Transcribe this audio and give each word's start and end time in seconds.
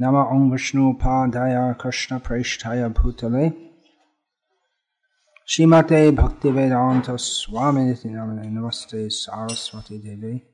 Nama 0.00 0.28
Om 0.30 0.52
Vishnu 0.52 0.96
Padaya 0.96 1.76
Krishna 1.76 2.20
Preshtaya 2.20 2.88
Bhutale 2.88 3.52
Shimate 5.44 6.14
Bhaktivedanta 6.14 7.18
Swami 7.18 7.94
Namane 8.04 8.46
Namaste 8.46 9.10
Saraswati 9.10 9.98
Devi 9.98 10.44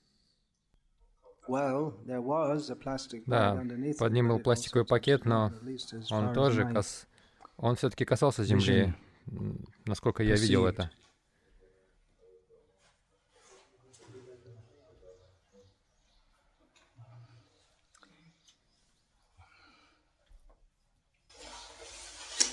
plastic 0.94 1.32
bag 1.32 1.33
Да, 3.26 3.64
под 4.00 4.14
ним 4.14 4.30
был 4.30 4.40
пластиковый 4.40 4.86
пакет, 4.86 5.26
но 5.26 5.52
он 6.10 6.34
тоже 6.34 6.66
кас... 6.66 7.06
он 7.58 7.76
все-таки 7.76 8.06
касался 8.06 8.44
земли, 8.46 8.94
насколько 9.86 10.24
я 10.24 10.36
видел 10.36 10.66
это. 10.66 10.90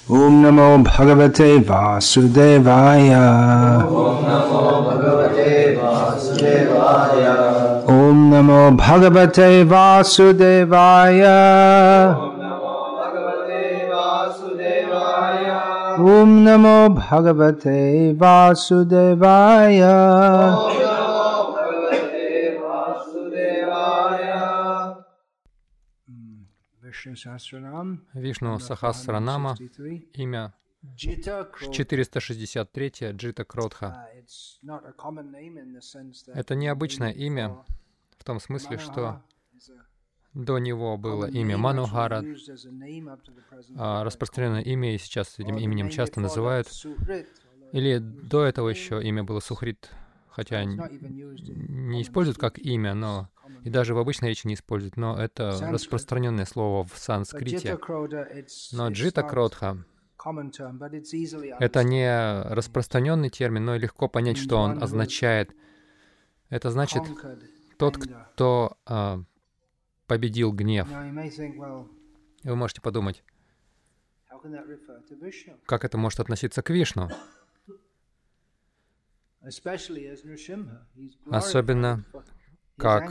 Om 0.09 0.43
Namo 0.43 0.83
Bhagavate 0.83 1.61
Vasudevaya. 1.61 3.25
Om 3.87 4.25
Namo 4.27 4.83
Bhagavate 4.83 5.79
Vasudevaya. 9.65 11.39
Om 15.99 16.45
Namo 16.45 16.95
Bhagavate 16.95 18.15
Vasudevaya. 18.15 19.97
Mm, 26.09 26.47
Vishnu 26.83 27.17
Sahasranam. 27.17 27.99
Вишну 28.15 28.59
Сахасранама, 28.61 29.55
163. 29.57 30.09
имя 30.15 30.53
Jita 30.97 31.45
Kro- 31.53 31.73
463 31.73 33.13
Джита 33.13 33.45
Кротха. 33.45 33.87
Uh, 33.87 34.21
Это 36.35 36.55
необычное 36.55 37.11
имя 37.11 37.57
в 38.21 38.25
том 38.25 38.39
смысле, 38.39 38.79
что 38.79 39.23
до 40.35 40.59
него 40.59 40.97
было 40.99 41.25
имя 41.25 41.57
Манухара, 41.57 42.23
а 43.77 44.05
распространенное 44.05 44.63
имя, 44.63 44.95
и 44.95 44.99
сейчас 44.99 45.39
этим 45.39 45.57
именем 45.57 45.89
часто 45.89 46.21
называют. 46.21 46.69
Или 47.73 47.99
до 47.99 48.45
этого 48.45 48.69
еще 48.69 49.03
имя 49.03 49.25
было 49.25 49.41
Сухрит, 49.41 49.91
хотя 50.29 50.65
не 50.65 52.03
используют 52.03 52.39
как 52.39 52.59
имя, 52.59 52.95
но 52.95 53.31
и 53.65 53.71
даже 53.71 53.95
в 53.95 53.99
обычной 53.99 54.29
речи 54.29 54.47
не 54.47 54.55
используют, 54.55 54.97
но 54.97 55.19
это 55.19 55.59
распространенное 55.71 56.45
слово 56.45 56.85
в 56.87 56.99
санскрите. 56.99 57.79
Но 58.73 58.89
джита 58.91 59.23
easily 60.23 61.57
это 61.59 61.83
не 61.83 62.43
распространенный 62.53 63.31
термин, 63.31 63.65
но 63.65 63.77
легко 63.77 64.09
понять, 64.09 64.37
что 64.37 64.59
он 64.59 64.83
означает. 64.83 65.55
Это 66.51 66.71
значит 66.71 67.03
тот, 67.81 67.97
кто 67.97 68.77
а, 68.85 69.23
победил 70.07 70.53
гнев. 70.53 70.87
Вы 72.43 72.57
можете 72.57 72.83
подумать, 72.83 73.25
как 75.67 75.85
это 75.85 75.97
может 75.97 76.21
относиться 76.21 76.63
к 76.63 76.71
Вишну? 76.71 77.09
Особенно 81.31 82.05
как 82.77 83.11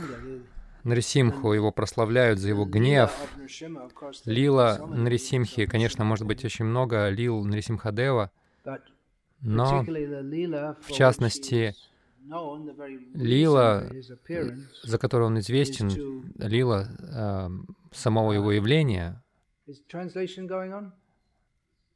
Нарисимху 0.84 1.52
его 1.52 1.72
прославляют 1.72 2.38
за 2.38 2.48
его 2.48 2.64
гнев. 2.64 3.12
Лила 4.24 4.78
Нарисимхи, 4.86 5.66
конечно, 5.66 6.04
может 6.04 6.26
быть 6.26 6.44
очень 6.44 6.64
много 6.64 7.08
лил 7.08 7.44
Нарисимхадева, 7.44 8.30
но 9.40 9.82
в 9.82 10.92
частности, 10.92 11.74
Лила, 13.14 13.88
за 14.82 14.98
которую 14.98 15.28
он 15.28 15.38
известен, 15.38 15.88
лила 16.36 16.88
э, 16.98 17.48
самого 17.92 18.32
его 18.32 18.52
явления, 18.52 19.22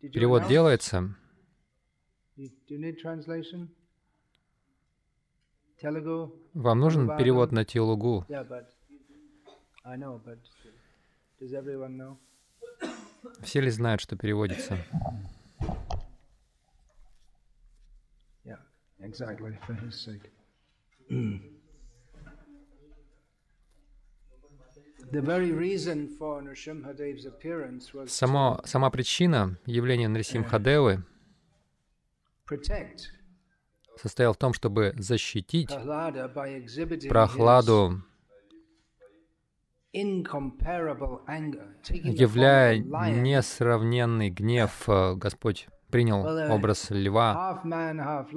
перевод 0.01 0.49
делается. 0.49 1.15
Вам 6.55 6.81
нужен 6.81 7.17
перевод 7.17 7.53
на 7.53 7.65
телугу? 7.65 8.27
Все 13.43 13.61
ли 13.61 13.71
знают, 13.71 14.01
что 14.01 14.17
переводится? 14.17 14.79
Yeah, 18.45 18.59
exactly, 19.05 19.57
for 19.67 19.75
his 19.75 19.95
sake. 20.01 20.31
the 25.13 25.21
very 25.21 25.53
reason 25.53 26.09
for 26.19 26.43
Nrsimhadev's 26.43 27.27
appearance 27.27 27.93
was 27.95 28.11
Само, 28.11 28.61
сама 28.65 28.91
причина 28.91 29.59
явления 29.67 30.09
Нарисимхадевы 30.09 31.05
состояла 33.97 34.35
в 34.35 34.39
том, 34.39 34.53
чтобы 34.53 34.93
защитить 34.97 35.71
Прохладу, 37.09 38.03
являя 41.93 42.79
несравненный 42.79 44.31
гнев. 44.31 44.89
э, 44.89 45.15
Господь 45.15 45.69
принял 45.95 46.27
uh, 46.27 46.49
образ 46.51 46.91
льва, 46.91 47.61
на 47.63 48.35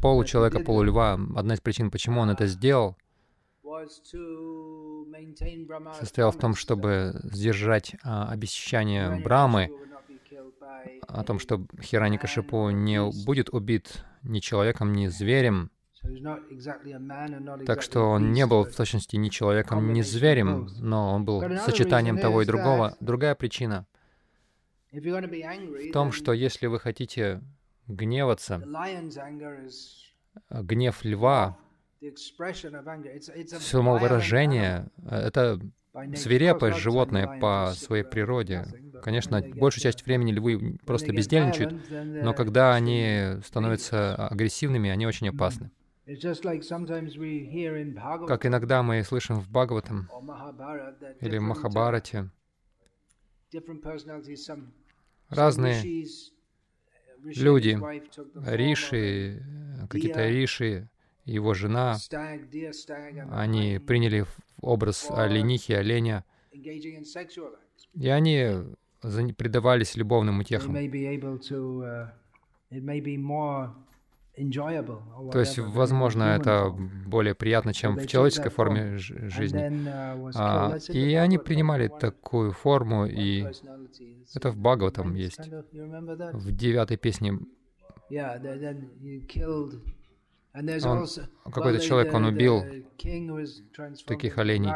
получеловека, 0.00 0.60
полульва. 0.60 1.20
Одна 1.36 1.52
из 1.52 1.60
причин, 1.60 1.90
почему 1.90 2.22
он 2.22 2.30
это 2.30 2.46
сделал, 2.46 2.96
состояла 6.00 6.32
в 6.32 6.38
том, 6.38 6.54
чтобы 6.54 7.20
сдержать 7.24 7.96
а, 8.02 8.30
обещание 8.30 9.20
Брамы 9.22 9.70
о 11.06 11.22
том, 11.22 11.38
что 11.38 11.66
Хираникашипу 11.82 12.70
не 12.70 13.02
будет 13.26 13.50
убит 13.50 14.06
ни 14.22 14.38
человеком, 14.40 14.94
ни 14.94 15.08
зверем. 15.08 15.70
Так 17.66 17.82
что 17.82 18.08
он 18.08 18.32
не 18.32 18.46
был 18.46 18.64
в 18.64 18.74
точности 18.74 19.16
ни 19.16 19.28
человеком, 19.28 19.92
ни 19.92 20.00
зверем, 20.00 20.66
но 20.78 21.12
он 21.12 21.26
был 21.26 21.42
сочетанием 21.58 22.16
того 22.16 22.40
и 22.40 22.46
другого. 22.46 22.96
Другая 23.00 23.34
причина 23.34 23.86
в 24.94 25.92
том, 25.92 26.12
что 26.12 26.32
если 26.32 26.66
вы 26.66 26.78
хотите 26.78 27.40
гневаться, 27.88 28.62
а, 30.48 30.62
гнев 30.62 31.04
льва, 31.04 31.58
само 33.60 33.98
выражение, 33.98 34.88
э, 35.08 35.16
это 35.16 35.60
свирепое 36.16 36.72
животное 36.72 37.38
по 37.38 37.72
своей 37.74 38.02
природе. 38.04 38.66
Конечно, 39.02 39.40
большую 39.40 39.80
uh, 39.80 39.84
часть 39.84 40.04
времени 40.04 40.32
львы 40.32 40.78
просто 40.84 41.12
бездельничают, 41.12 41.74
но 41.90 42.34
когда 42.34 42.74
они 42.74 43.36
становятся 43.44 44.14
агрессивными, 44.28 44.90
они 44.90 45.06
очень 45.06 45.28
опасны. 45.28 45.70
Как 48.26 48.46
иногда 48.46 48.82
мы 48.82 49.02
слышим 49.04 49.40
в 49.40 49.48
Бхагаватам 49.48 50.10
или 51.20 51.38
в 51.38 51.42
uh, 51.42 51.44
Махабарате, 51.44 52.30
разные 55.34 56.06
люди, 57.24 57.78
риши, 58.46 59.42
какие-то 59.88 60.28
риши, 60.28 60.88
его 61.24 61.54
жена, 61.54 61.96
они 63.30 63.78
приняли 63.78 64.26
образ 64.60 65.10
оленихи, 65.10 65.72
оленя, 65.72 66.24
и 66.52 68.08
они 68.08 68.64
предавались 69.36 69.96
любовным 69.96 70.40
утехам. 70.40 70.74
То 75.32 75.38
есть, 75.38 75.58
возможно, 75.58 76.24
это 76.24 76.70
более 77.06 77.34
приятно, 77.34 77.72
чем 77.72 77.96
в 77.96 78.06
человеческой 78.06 78.50
форме 78.50 78.98
жизни. 78.98 79.60
uh, 79.60 80.32
А, 80.34 80.76
и 80.88 81.14
они 81.14 81.38
принимали 81.38 81.88
такую 81.88 82.52
форму, 82.52 83.06
и 83.06 83.46
это 84.34 84.50
в 84.50 84.56
Бхагаватам 84.56 85.14
есть. 85.14 85.48
В 86.32 86.50
девятой 86.50 86.96
песне 86.96 87.38
Он, 91.44 91.52
какой-то 91.52 91.80
человек, 91.80 92.14
он 92.14 92.24
убил 92.26 92.62
таких 94.06 94.38
оленей. 94.38 94.70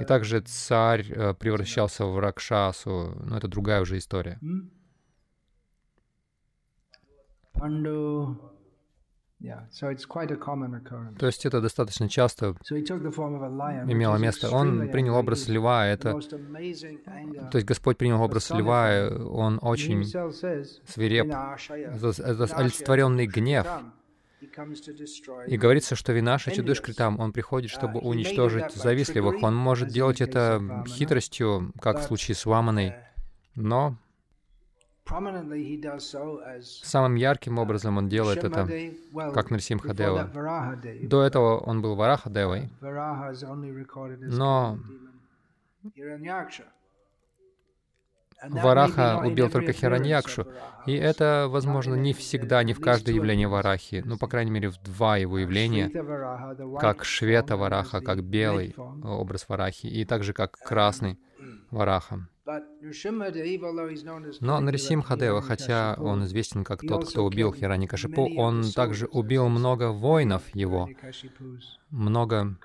И 0.00 0.04
также 0.06 0.40
царь 0.40 1.04
э, 1.10 1.34
превращался 1.34 2.06
в 2.06 2.18
Ракшасу. 2.18 3.14
Но 3.22 3.36
это 3.36 3.46
другая 3.46 3.82
уже 3.82 3.98
история. 3.98 4.38
То 11.18 11.26
есть 11.26 11.46
это 11.46 11.60
достаточно 11.62 12.08
часто 12.08 12.54
имело 12.68 14.16
место. 14.16 14.50
Он 14.50 14.88
принял 14.90 15.16
образ 15.16 15.48
льва, 15.48 15.86
это... 15.86 16.20
То 16.20 17.54
есть 17.54 17.66
Господь 17.66 17.96
принял 17.96 18.20
образ 18.20 18.50
льва, 18.50 19.08
он 19.08 19.58
очень 19.62 20.04
свиреп, 20.86 21.26
это 21.26 22.44
олицетворенный 22.56 23.26
гнев. 23.26 23.66
И 25.46 25.56
говорится, 25.56 25.96
что 25.96 26.12
Винаша 26.12 26.50
Чудышкритам, 26.50 27.18
он 27.20 27.32
приходит, 27.32 27.70
чтобы 27.70 28.00
уничтожить 28.00 28.72
завистливых. 28.72 29.42
Он 29.42 29.54
может 29.54 29.88
делать 29.88 30.20
это 30.20 30.84
хитростью, 30.86 31.72
как 31.80 32.00
в 32.00 32.02
случае 32.02 32.34
с 32.34 32.44
Ваманой, 32.46 32.94
но 33.54 33.96
Самым 36.62 37.14
ярким 37.16 37.58
образом 37.58 37.98
он 37.98 38.08
делает 38.08 38.44
это, 38.44 38.68
как 39.32 39.50
Нарсимхадева. 39.50 40.30
До 41.02 41.22
этого 41.22 41.58
он 41.58 41.82
был 41.82 41.96
Варахадевой, 41.96 42.70
но 42.80 44.78
Вараха 48.42 49.20
убил 49.24 49.50
только 49.50 49.72
Хираньякшу, 49.72 50.46
и 50.86 50.94
это, 50.94 51.46
возможно, 51.48 51.94
не 51.94 52.14
всегда, 52.14 52.62
не 52.62 52.72
в 52.72 52.80
каждое 52.80 53.14
явление 53.14 53.48
Варахи, 53.48 54.02
ну, 54.04 54.16
по 54.16 54.28
крайней 54.28 54.50
мере, 54.50 54.70
в 54.70 54.80
два 54.82 55.18
его 55.18 55.38
явления, 55.38 55.90
как 56.78 57.04
Швета 57.04 57.56
Вараха, 57.56 58.00
как 58.00 58.22
белый 58.22 58.74
образ 58.76 59.46
Варахи, 59.48 59.86
и 59.86 60.04
также 60.04 60.32
как 60.32 60.52
красный 60.52 61.18
Вараха. 61.70 62.28
Но 64.40 64.60
Нарисимхадева, 64.60 65.42
хотя 65.42 65.96
он 65.98 66.24
известен 66.24 66.64
как 66.64 66.80
тот, 66.80 67.08
кто 67.08 67.24
убил 67.24 67.52
Хираникашипу, 67.52 68.28
он 68.36 68.64
также 68.72 69.06
убил 69.06 69.48
много 69.48 69.92
воинов 69.92 70.54
его, 70.54 70.88
много 71.90 72.56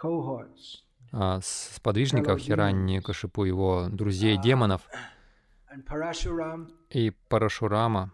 а, 1.12 1.40
сподвижников 1.42 2.40
Хираникашипу, 2.40 3.46
его 3.46 3.88
друзей-демонов. 3.90 4.82
И 6.90 7.12
Парашурама, 7.30 8.12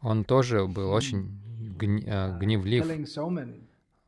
он 0.00 0.24
тоже 0.24 0.66
был 0.66 0.90
очень 0.90 1.40
а, 2.06 2.38
гневлив. 2.38 2.86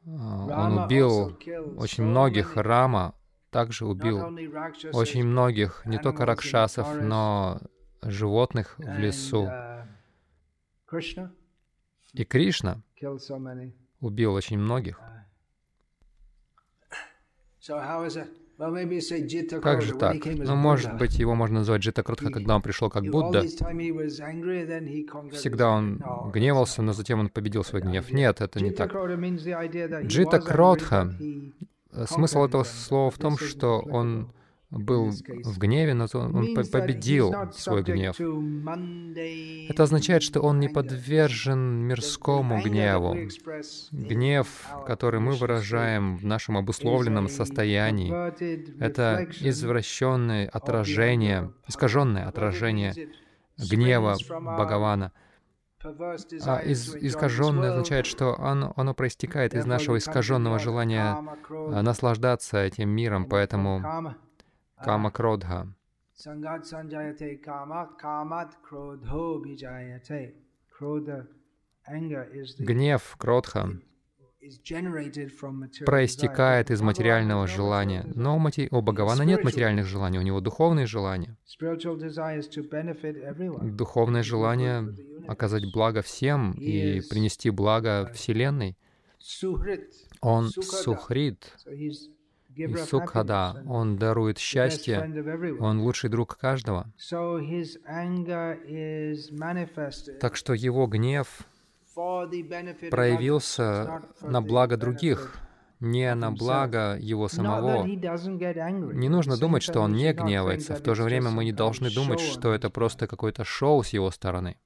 А, 0.06 0.66
он 0.66 0.78
убил 0.78 1.38
очень 1.76 2.04
многих 2.04 2.56
Рама, 2.56 3.14
также 3.50 3.86
убил 3.86 4.18
очень 4.92 5.24
многих, 5.24 5.82
не 5.84 5.98
только 5.98 6.24
ракшасов, 6.24 7.00
но 7.02 7.60
животных 8.02 8.76
в 8.78 8.98
лесу. 8.98 9.48
И 12.12 12.24
Кришна 12.24 12.82
убил 14.00 14.34
очень 14.34 14.58
многих. 14.58 15.00
Как 19.62 19.82
же 19.82 19.94
так? 19.94 20.16
Ну, 20.24 20.54
может 20.54 20.96
быть, 20.98 21.18
его 21.18 21.34
можно 21.34 21.60
назвать 21.60 21.80
Джита 21.80 22.02
Крутха, 22.02 22.30
когда 22.30 22.56
он 22.56 22.62
пришел 22.62 22.90
как 22.90 23.04
Будда. 23.04 23.42
Всегда 25.32 25.70
он 25.70 26.02
гневался, 26.32 26.82
но 26.82 26.92
затем 26.92 27.20
он 27.20 27.28
победил 27.30 27.64
свой 27.64 27.80
гнев. 27.80 28.10
Нет, 28.10 28.40
это 28.42 28.60
не 28.62 28.70
так. 28.70 28.92
Джита 30.04 30.40
Кротха 30.40 31.10
Э, 31.10 31.79
смысл 32.06 32.44
этого 32.44 32.64
слова 32.64 33.10
в 33.10 33.18
том, 33.18 33.38
что 33.38 33.80
он 33.80 34.32
был 34.70 35.10
в 35.10 35.58
гневе, 35.58 35.94
но 35.94 36.06
он 36.14 36.54
победил 36.70 37.32
свой 37.52 37.82
гнев. 37.82 38.20
Это 39.68 39.82
означает, 39.82 40.22
что 40.22 40.40
он 40.40 40.60
не 40.60 40.68
подвержен 40.68 41.58
мирскому 41.88 42.62
гневу. 42.62 43.16
Гнев, 43.90 44.68
который 44.86 45.20
мы 45.20 45.32
выражаем 45.32 46.16
в 46.16 46.24
нашем 46.24 46.56
обусловленном 46.56 47.28
состоянии, 47.28 48.12
это 48.80 49.26
извращенное 49.40 50.48
отражение, 50.48 51.52
искаженное 51.66 52.28
отражение 52.28 52.94
гнева 53.58 54.16
Бхагавана— 54.28 55.12
а 55.82 56.58
из, 56.58 56.94
искаженное 56.94 57.70
означает, 57.70 58.06
что 58.06 58.38
оно, 58.38 58.72
оно 58.76 58.94
проистекает 58.94 59.54
из 59.54 59.64
нашего 59.64 59.96
искаженного 59.96 60.58
желания 60.58 61.16
а, 61.48 61.82
наслаждаться 61.82 62.58
этим 62.58 62.90
миром, 62.90 63.26
поэтому 63.26 64.14
кама 64.76 65.10
кродха. 65.10 65.68
Гнев, 72.58 73.16
кродха, 73.16 73.70
проистекает 75.84 76.70
из 76.70 76.80
материального 76.80 77.46
желания. 77.46 78.04
Но 78.14 78.36
у, 78.36 78.82
Бхагавана 78.82 79.22
нет 79.22 79.44
материальных 79.44 79.86
желаний, 79.86 80.18
у 80.18 80.22
него 80.22 80.40
духовные 80.40 80.86
желания. 80.86 81.36
Духовное 83.62 84.22
желание 84.22 84.94
оказать 85.28 85.72
благо 85.72 86.02
всем 86.02 86.52
и 86.52 87.00
принести 87.08 87.50
благо 87.50 88.10
Вселенной. 88.14 88.76
Он 90.20 90.48
сухрит. 90.48 91.54
И 91.66 91.92
сукхада, 92.76 93.62
он 93.66 93.96
дарует 93.96 94.38
счастье, 94.38 94.98
он 95.60 95.80
лучший 95.80 96.10
друг 96.10 96.36
каждого. 96.36 96.92
Так 100.20 100.36
что 100.36 100.54
его 100.54 100.86
гнев 100.86 101.46
проявился 102.90 104.02
на 104.20 104.40
благо 104.40 104.76
других, 104.76 105.36
не 105.80 106.14
на 106.14 106.30
благо 106.30 106.96
его 107.00 107.28
самого. 107.28 107.84
Не 107.84 109.08
нужно 109.08 109.36
думать, 109.36 109.62
что 109.62 109.80
он 109.80 109.92
не 109.92 110.12
гневается. 110.12 110.74
В 110.74 110.82
то 110.82 110.94
же 110.94 111.04
время 111.04 111.30
мы 111.30 111.44
не 111.44 111.52
должны 111.52 111.90
думать, 111.90 112.20
что 112.20 112.52
это 112.52 112.70
просто 112.70 113.06
какое-то 113.06 113.44
шоу 113.44 113.82
с 113.82 113.88
его 113.90 114.10
стороны. 114.10 114.56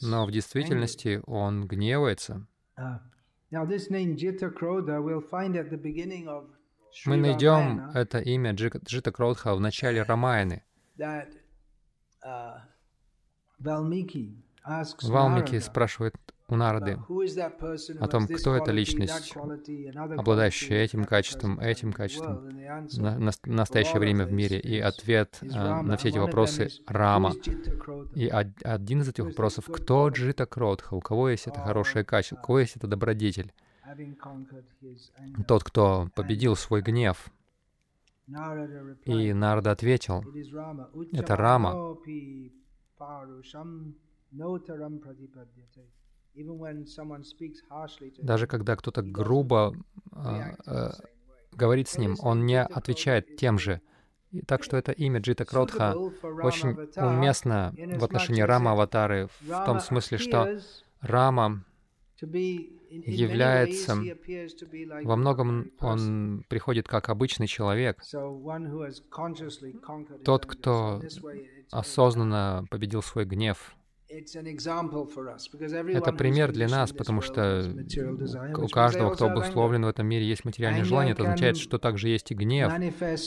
Но 0.00 0.26
в 0.26 0.30
действительности 0.30 1.22
он 1.26 1.66
гневается. 1.66 2.46
Uh, 2.78 2.98
мы 7.06 7.16
найдем 7.16 7.90
это 7.94 8.18
имя 8.18 8.52
Джита 8.52 9.12
Кроудха 9.12 9.54
в 9.54 9.60
начале 9.60 10.02
Рамайны. 10.02 10.62
Валмики 14.64 15.58
спрашивает 15.58 16.14
у 16.48 16.56
Нарды 16.56 16.98
о 18.00 18.08
том, 18.08 18.26
кто 18.28 18.54
эта 18.56 18.72
личность, 18.72 19.34
обладающая 20.16 20.82
этим 20.82 21.04
качеством, 21.04 21.58
этим 21.58 21.92
качеством 21.92 22.48
на, 22.96 23.18
на 23.18 23.32
настоящее 23.46 23.98
время 23.98 24.26
в 24.26 24.32
мире. 24.32 24.60
И 24.60 24.78
ответ 24.78 25.38
а, 25.54 25.82
на 25.82 25.96
все 25.96 26.10
эти 26.10 26.18
вопросы— 26.18 26.68
Рама. 26.86 27.32
И 28.14 28.28
один 28.28 29.00
из 29.00 29.08
этих 29.08 29.24
вопросов— 29.24 29.66
кто 29.72 30.08
Джита 30.08 30.46
Кротха, 30.46 30.94
у 30.94 31.00
кого 31.00 31.30
есть 31.30 31.46
это 31.46 31.60
хорошее 31.60 32.04
качество, 32.04 32.36
у 32.36 32.42
кого 32.42 32.60
есть 32.60 32.76
это 32.76 32.86
добродетель? 32.86 33.52
Тот, 35.48 35.64
кто 35.64 36.08
победил 36.14 36.54
свой 36.56 36.82
гнев. 36.82 37.30
И 39.04 39.32
Нарда 39.32 39.72
ответил, 39.72 40.22
это 41.12 41.36
Рама. 41.36 41.96
Даже 48.22 48.46
когда 48.46 48.76
кто-то 48.76 49.02
грубо 49.02 49.74
э, 50.12 50.54
э, 50.66 50.90
говорит 51.52 51.88
с 51.88 51.98
ним, 51.98 52.16
он 52.20 52.46
не 52.46 52.62
отвечает 52.62 53.36
тем 53.36 53.58
же. 53.58 53.80
И 54.30 54.40
так 54.40 54.62
что 54.64 54.78
это 54.78 54.92
имя 54.92 55.20
Джита 55.20 55.44
Кротха 55.44 55.94
очень 55.94 56.70
уместно 56.96 57.74
в 57.76 58.04
отношении 58.04 58.40
Рама 58.40 58.72
Аватары, 58.72 59.28
в 59.42 59.64
том 59.66 59.80
смысле, 59.80 60.16
что 60.16 60.58
Рама 61.00 61.64
является, 62.90 63.96
во 65.04 65.16
многом 65.16 65.70
он 65.80 66.44
приходит 66.48 66.88
как 66.88 67.10
обычный 67.10 67.46
человек, 67.46 68.02
тот, 70.24 70.46
кто 70.46 71.02
осознанно 71.70 72.64
победил 72.70 73.02
свой 73.02 73.26
гнев, 73.26 73.74
это 75.94 76.12
пример 76.12 76.52
для 76.52 76.68
нас, 76.68 76.92
потому 76.92 77.20
что 77.20 77.74
у 78.56 78.68
каждого, 78.68 79.14
кто 79.14 79.26
обусловлен 79.26 79.84
в 79.84 79.88
этом 79.88 80.06
мире, 80.06 80.26
есть 80.26 80.44
материальное 80.44 80.84
желание. 80.84 81.12
Это 81.12 81.22
означает, 81.22 81.56
что 81.56 81.78
также 81.78 82.08
есть 82.08 82.30
и 82.30 82.34
гнев. 82.34 82.72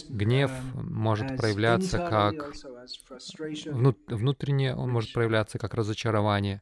Гнев 0.09 0.51
uh, 0.51 0.83
может 0.83 1.37
проявляться 1.37 1.97
как 1.97 2.53
внутренне, 4.07 4.75
он 4.75 4.91
может 4.91 5.13
проявляться 5.13 5.57
как 5.57 5.73
разочарование. 5.73 6.61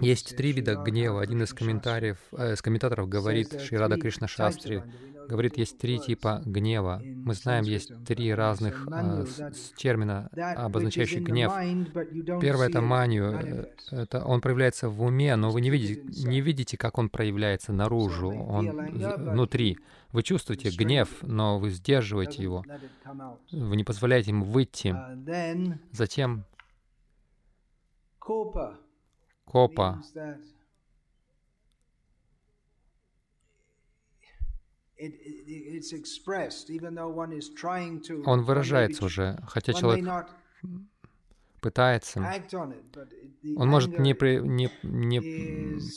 Есть 0.00 0.36
три 0.36 0.52
вида 0.52 0.76
гнева. 0.76 1.20
Один 1.20 1.42
из 1.42 1.52
комментариев, 1.52 2.18
э, 2.32 2.54
из 2.54 2.62
комментаторов 2.62 3.08
говорит, 3.08 3.60
Ширада 3.60 3.96
Кришна 3.98 4.28
Шастри, 4.28 4.82
говорит, 5.28 5.56
есть 5.56 5.78
три 5.78 5.98
типа 5.98 6.42
гнева. 6.44 7.02
Мы 7.04 7.34
знаем, 7.34 7.64
есть 7.64 7.92
три 8.04 8.32
разных 8.34 8.86
э, 8.90 9.24
термина, 9.76 10.28
обозначающих 10.56 11.22
гнев. 11.22 11.52
Первое— 12.40 12.68
это 12.70 12.80
манию. 12.80 13.66
Э, 13.92 14.02
это 14.02 14.24
он 14.24 14.40
проявляется 14.40 14.88
в 14.88 15.02
уме, 15.02 15.36
но 15.36 15.50
вы 15.50 15.60
не 15.60 15.70
видите, 15.70 16.02
не 16.28 16.40
видите, 16.40 16.76
как 16.76 16.98
он 16.98 17.08
проявляется 17.08 17.72
наружу, 17.72 18.30
он 18.30 18.70
внутри. 18.70 19.78
Вы 20.12 20.24
чувствуете 20.24 20.70
гнев, 20.70 21.08
но 21.22 21.58
вы 21.58 21.70
сдерживаете 21.70 22.42
его. 22.42 22.64
Вы 23.52 23.76
не 23.76 23.84
позволяете 23.84 24.30
ему 24.30 24.44
выйти. 24.44 24.88
Uh, 24.88 25.78
Затем 25.92 26.44
Копа. 28.20 28.78
Копа. 29.44 30.00
Он 38.26 38.42
выражается 38.42 39.04
уже, 39.04 39.38
хотя 39.48 39.72
человек 39.72 40.28
пытается. 41.60 42.20
Он 43.56 43.68
может 43.68 43.98
не, 43.98 44.14
при, 44.14 44.38
не, 44.40 44.70
не 44.82 45.20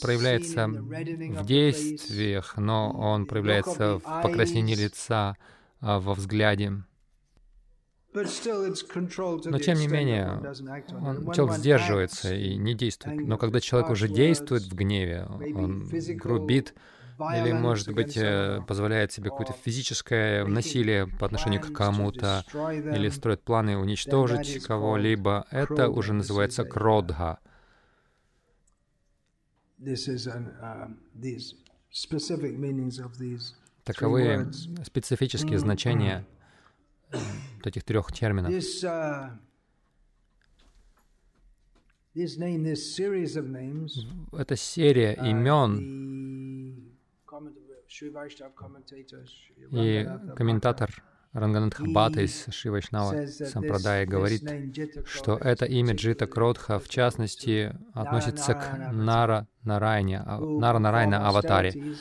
проявляется 0.00 0.66
в 0.68 1.46
действиях, 1.46 2.56
но 2.56 2.90
он 2.90 3.26
проявляется 3.26 3.98
в 3.98 4.22
покраснении 4.22 4.74
лица, 4.74 5.36
а, 5.80 6.00
во 6.00 6.14
взгляде. 6.14 6.82
Но 8.14 9.58
тем 9.58 9.78
не 9.78 9.88
менее, 9.88 10.40
он, 10.92 11.32
человек 11.32 11.56
сдерживается 11.58 12.34
и 12.34 12.54
не 12.54 12.74
действует. 12.74 13.26
Но 13.26 13.36
когда 13.38 13.60
человек 13.60 13.90
уже 13.90 14.08
действует 14.08 14.62
в 14.62 14.74
гневе, 14.74 15.26
он 15.28 15.88
грубит, 16.16 16.74
или, 17.18 17.52
может 17.52 17.92
быть, 17.92 18.16
э, 18.16 18.60
позволяет 18.66 19.12
себе 19.12 19.30
какое-то 19.30 19.52
физическое 19.52 20.44
насилие 20.44 21.06
по 21.06 21.26
отношению 21.26 21.60
к 21.60 21.72
кому-то, 21.72 22.44
или 22.52 23.08
строит 23.08 23.42
планы 23.42 23.76
уничтожить 23.76 24.64
кого-либо, 24.64 25.46
это 25.50 25.88
уже 25.88 26.12
называется 26.12 26.64
кродха. 26.64 27.38
Таковы 33.84 34.52
специфические 34.84 35.58
значения 35.58 36.24
вот 37.56 37.66
этих 37.66 37.84
трех 37.84 38.12
терминов. 38.12 38.52
Это 44.32 44.56
серия 44.56 45.12
имен, 45.14 46.92
и 49.70 50.08
комментатор 50.36 51.02
Ранганатха 51.34 51.82
Бхата 51.84 52.20
из 52.20 52.46
Шивайшнава 52.48 53.26
Сампрадая 53.26 54.06
говорит, 54.06 54.42
что 55.06 55.36
это 55.36 55.66
имя 55.66 55.94
Джита 55.94 56.28
Кродха 56.28 56.78
в 56.78 56.88
частности 56.88 57.74
относится 57.92 58.54
к 58.54 58.92
Нара 58.92 59.48
Нарайне, 59.64 60.22
Нара 60.22 60.78
Нарайна 60.78 61.28
Аватаре, 61.28 61.96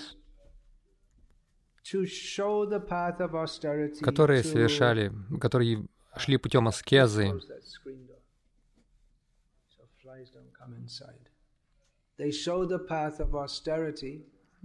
которые 4.01 4.43
совершали, 4.43 5.11
которые 5.39 5.85
шли 6.17 6.37
путем 6.37 6.67
аскезы, 6.67 7.33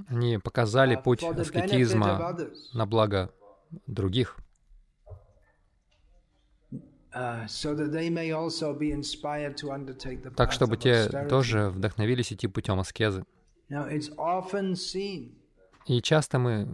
они 0.06 0.38
показали 0.38 0.96
путь 0.96 1.22
аскетизма 1.24 2.36
на 2.72 2.86
благо 2.86 3.32
других, 3.86 4.36
так 10.36 10.52
чтобы 10.52 10.76
те 10.76 11.08
тоже 11.28 11.70
вдохновились 11.70 12.32
идти 12.32 12.46
путем 12.46 12.78
аскезы. 12.78 13.24
И 15.86 16.02
часто 16.02 16.38
мы 16.38 16.68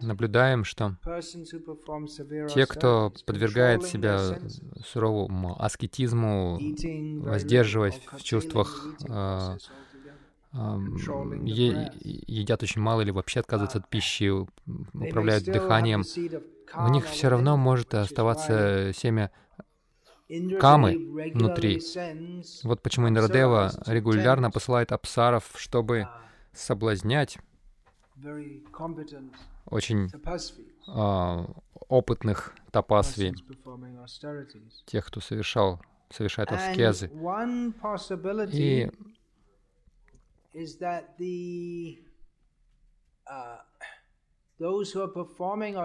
наблюдаем, 0.00 0.64
что 0.64 0.96
те, 2.52 2.66
кто 2.66 3.12
подвергает 3.26 3.84
себя 3.84 4.38
суровому 4.84 5.60
аскетизму, 5.62 6.58
воздерживаясь 7.22 8.00
в 8.12 8.22
чувствах, 8.22 8.86
э, 9.08 9.56
э, 10.52 10.56
едят 11.46 12.62
очень 12.62 12.80
мало 12.80 13.02
или 13.02 13.10
вообще 13.10 13.40
отказываются 13.40 13.78
от 13.78 13.88
пищи, 13.88 14.30
управляют 14.30 15.44
дыханием, 15.44 16.04
у 16.76 16.88
них 16.88 17.06
все 17.06 17.28
равно 17.28 17.56
может 17.56 17.94
оставаться 17.94 18.92
семя 18.94 19.30
камы 20.60 21.32
внутри. 21.34 21.82
Вот 22.62 22.82
почему 22.82 23.08
Индрадева 23.08 23.72
регулярно 23.86 24.50
посылает 24.50 24.92
апсаров, 24.92 25.50
чтобы 25.56 26.08
соблазнять 26.52 27.38
очень 29.66 30.10
а, 30.88 31.46
опытных 31.88 32.54
тапасви, 32.70 33.34
тех, 34.86 35.06
кто 35.06 35.20
совершал, 35.20 35.80
совершает 36.10 36.52
аскезы. 36.52 37.10
И 38.52 38.90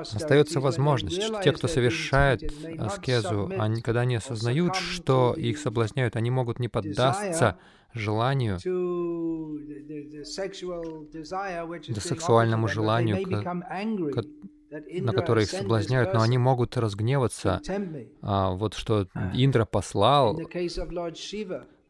Остается 0.02 0.60
возможность, 0.60 1.22
что 1.24 1.42
те, 1.42 1.54
кто 1.54 1.68
совершает 1.68 2.44
аскезу, 2.78 3.50
они, 3.58 3.82
когда 3.82 4.02
они 4.02 4.16
осознают, 4.16 4.76
что 4.76 5.34
их 5.34 5.58
соблазняют, 5.60 6.18
они 6.18 6.30
могут 6.30 6.60
не 6.60 6.68
поддаться 6.68 7.58
желанию, 7.96 8.60
да 11.90 12.02
сексуальному 12.02 12.68
желанию, 12.68 13.18
на 15.02 15.14
которое 15.14 15.44
их 15.44 15.50
соблазняют, 15.50 16.14
но 16.14 16.22
они 16.22 16.38
могут 16.38 16.78
разгневаться. 16.78 17.62
А, 18.22 18.52
вот 18.52 18.74
что 18.74 19.08
Индра 19.34 19.66
послал 19.66 20.40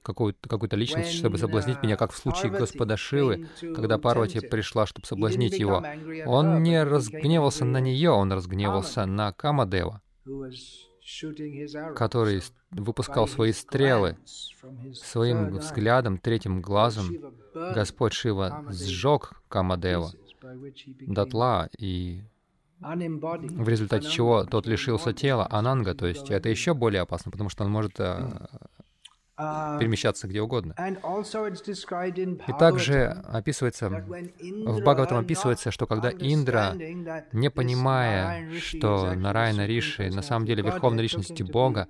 какую-то 0.06 0.48
какую 0.48 0.70
личность, 0.74 1.14
чтобы 1.14 1.38
соблазнить 1.38 1.82
меня, 1.82 1.98
как 1.98 2.12
в 2.12 2.18
случае 2.18 2.52
Господа 2.52 2.96
Шивы, 2.96 3.48
когда 3.76 3.98
Парвати 3.98 4.40
пришла, 4.40 4.86
чтобы 4.86 5.08
соблазнить 5.08 5.58
его. 5.58 5.84
Он 6.26 6.62
не 6.62 6.84
разгневался 6.84 7.66
на 7.66 7.80
нее, 7.80 8.12
он 8.12 8.32
разгневался 8.32 9.06
на 9.06 9.34
Камадева, 9.34 10.02
который 11.96 12.42
выпускал 12.72 13.28
свои 13.28 13.52
стрелы 13.52 14.18
своим 14.94 15.58
взглядом, 15.58 16.18
третьим 16.18 16.62
глазом. 16.62 17.10
Господь 17.54 18.14
Шива 18.14 18.66
сжег 18.70 19.34
Камадева 19.48 20.12
дотла, 21.02 21.70
и 21.78 22.22
в 22.80 23.70
результате 23.70 24.10
чего 24.10 24.44
тот 24.44 24.68
лишился 24.68 25.14
тела, 25.14 25.48
ананга, 25.50 25.94
то 25.96 26.08
есть 26.08 26.30
это 26.30 26.50
еще 26.50 26.74
более 26.74 27.02
опасно, 27.02 27.32
потому 27.32 27.50
что 27.50 27.64
он 27.64 27.72
может 27.72 28.00
э, 28.00 28.48
Uh, 28.75 28.75
перемещаться 29.38 30.28
где 30.28 30.42
угодно. 30.42 30.76
И 32.48 32.54
также 32.60 33.06
описывается, 33.28 33.90
в 33.90 34.82
Бхагаватам 34.82 35.18
описывается, 35.18 35.72
что 35.72 35.88
когда 35.88 36.10
Индра, 36.12 36.74
не 37.34 37.50
понимая, 37.50 38.50
что 38.60 39.14
Нарайна 39.14 39.66
Риши 39.66 40.10
на 40.10 40.22
самом 40.22 40.46
деле 40.46 40.64
верховной 40.64 41.04
личности 41.04 41.44
Бога, 41.44 41.88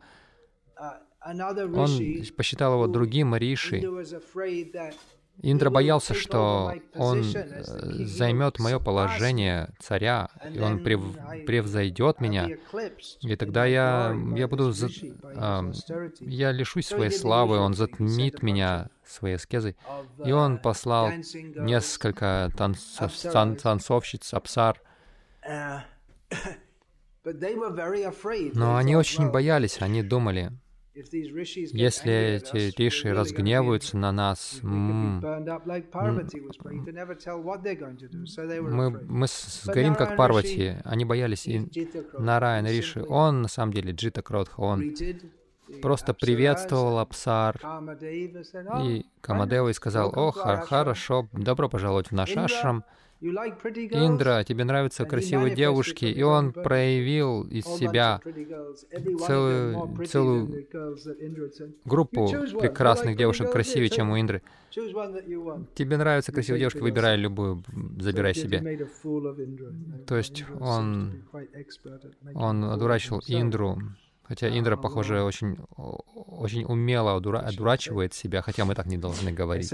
uh, 0.77 1.75
он 1.75 2.35
посчитал 2.35 2.73
его 2.73 2.87
другим 2.87 3.35
Риши, 3.35 3.81
Индра 5.41 5.69
боялся, 5.69 6.13
что 6.13 6.73
он 6.95 7.21
э, 7.21 8.05
займет 8.05 8.59
мое 8.59 8.79
положение 8.79 9.69
царя, 9.79 10.29
и 10.51 10.59
он 10.59 10.83
прев, 10.83 11.01
превзойдет 11.45 12.21
меня, 12.21 12.49
и 13.21 13.35
тогда 13.35 13.65
я, 13.65 14.15
я 14.35 14.47
буду, 14.47 14.71
за, 14.71 14.87
э, 14.87 15.71
я 16.21 16.51
лишусь 16.51 16.87
своей 16.87 17.11
славы, 17.11 17.57
он 17.57 17.73
затмит 17.73 18.41
меня 18.43 18.89
своей 19.05 19.35
аскезой. 19.35 19.75
И 20.25 20.31
он 20.31 20.57
послал 20.57 21.11
несколько 21.11 22.51
танцов, 22.57 23.13
тан, 23.21 23.55
танцовщиц, 23.55 24.33
апсар, 24.33 24.81
но 28.53 28.77
они 28.77 28.95
очень 28.95 29.31
боялись, 29.31 29.81
они 29.81 30.01
думали, 30.01 30.51
если 30.95 32.37
эти 32.37 32.73
риши 32.77 33.13
разгневаются 33.13 33.97
на 33.97 34.13
нас, 34.13 34.59
мы, 34.61 35.19
мы 38.89 39.27
сгорим 39.27 39.95
как 39.95 40.15
Парвати. 40.15 40.77
Они 40.85 41.03
боялись 41.03 41.47
и 41.47 41.69
Нараяна 42.17 42.67
Риши. 42.67 43.03
Он, 43.03 43.41
на 43.41 43.49
самом 43.49 43.73
деле, 43.73 43.91
Джита 43.91 44.21
Кротха, 44.21 44.61
он 44.61 44.93
просто 45.81 46.13
приветствовал 46.13 46.99
Апсар 46.99 47.59
и 48.81 49.05
Камадева 49.19 49.69
и 49.69 49.73
сказал, 49.73 50.13
«О, 50.15 50.31
хорошо, 50.31 51.27
добро 51.33 51.67
пожаловать 51.67 52.07
в 52.07 52.13
наш 52.13 52.37
ашрам. 52.37 52.85
Индра, 53.21 54.43
тебе 54.43 54.65
нравятся 54.65 55.05
красивые 55.05 55.55
девушки, 55.55 56.05
и 56.05 56.21
он 56.21 56.51
проявил 56.51 57.43
из 57.43 57.65
себя 57.65 58.19
целую, 59.25 60.05
целую 60.05 60.67
группу 61.85 62.27
прекрасных 62.59 63.15
девушек, 63.15 63.51
красивее, 63.51 63.89
чем 63.89 64.11
у 64.11 64.19
Индры. 64.19 64.41
Тебе 64.71 65.97
нравятся 65.97 66.33
красивые 66.33 66.59
девушки, 66.59 66.79
выбирай 66.79 67.15
любую, 67.15 67.63
забирай 67.99 68.35
себе. 68.35 68.87
То 70.05 70.17
есть 70.17 70.43
он, 70.59 71.23
он 72.33 72.65
одурачил 72.65 73.21
Индру, 73.27 73.81
Хотя 74.27 74.49
Индра, 74.49 74.75
похоже, 74.75 75.21
очень, 75.21 75.57
очень 75.75 76.65
умело 76.65 77.15
одурачивает 77.15 78.13
себя, 78.13 78.41
хотя 78.41 78.65
мы 78.65 78.73
так 78.73 78.87
не 78.87 78.97
должны 78.97 79.31
говорить. 79.31 79.71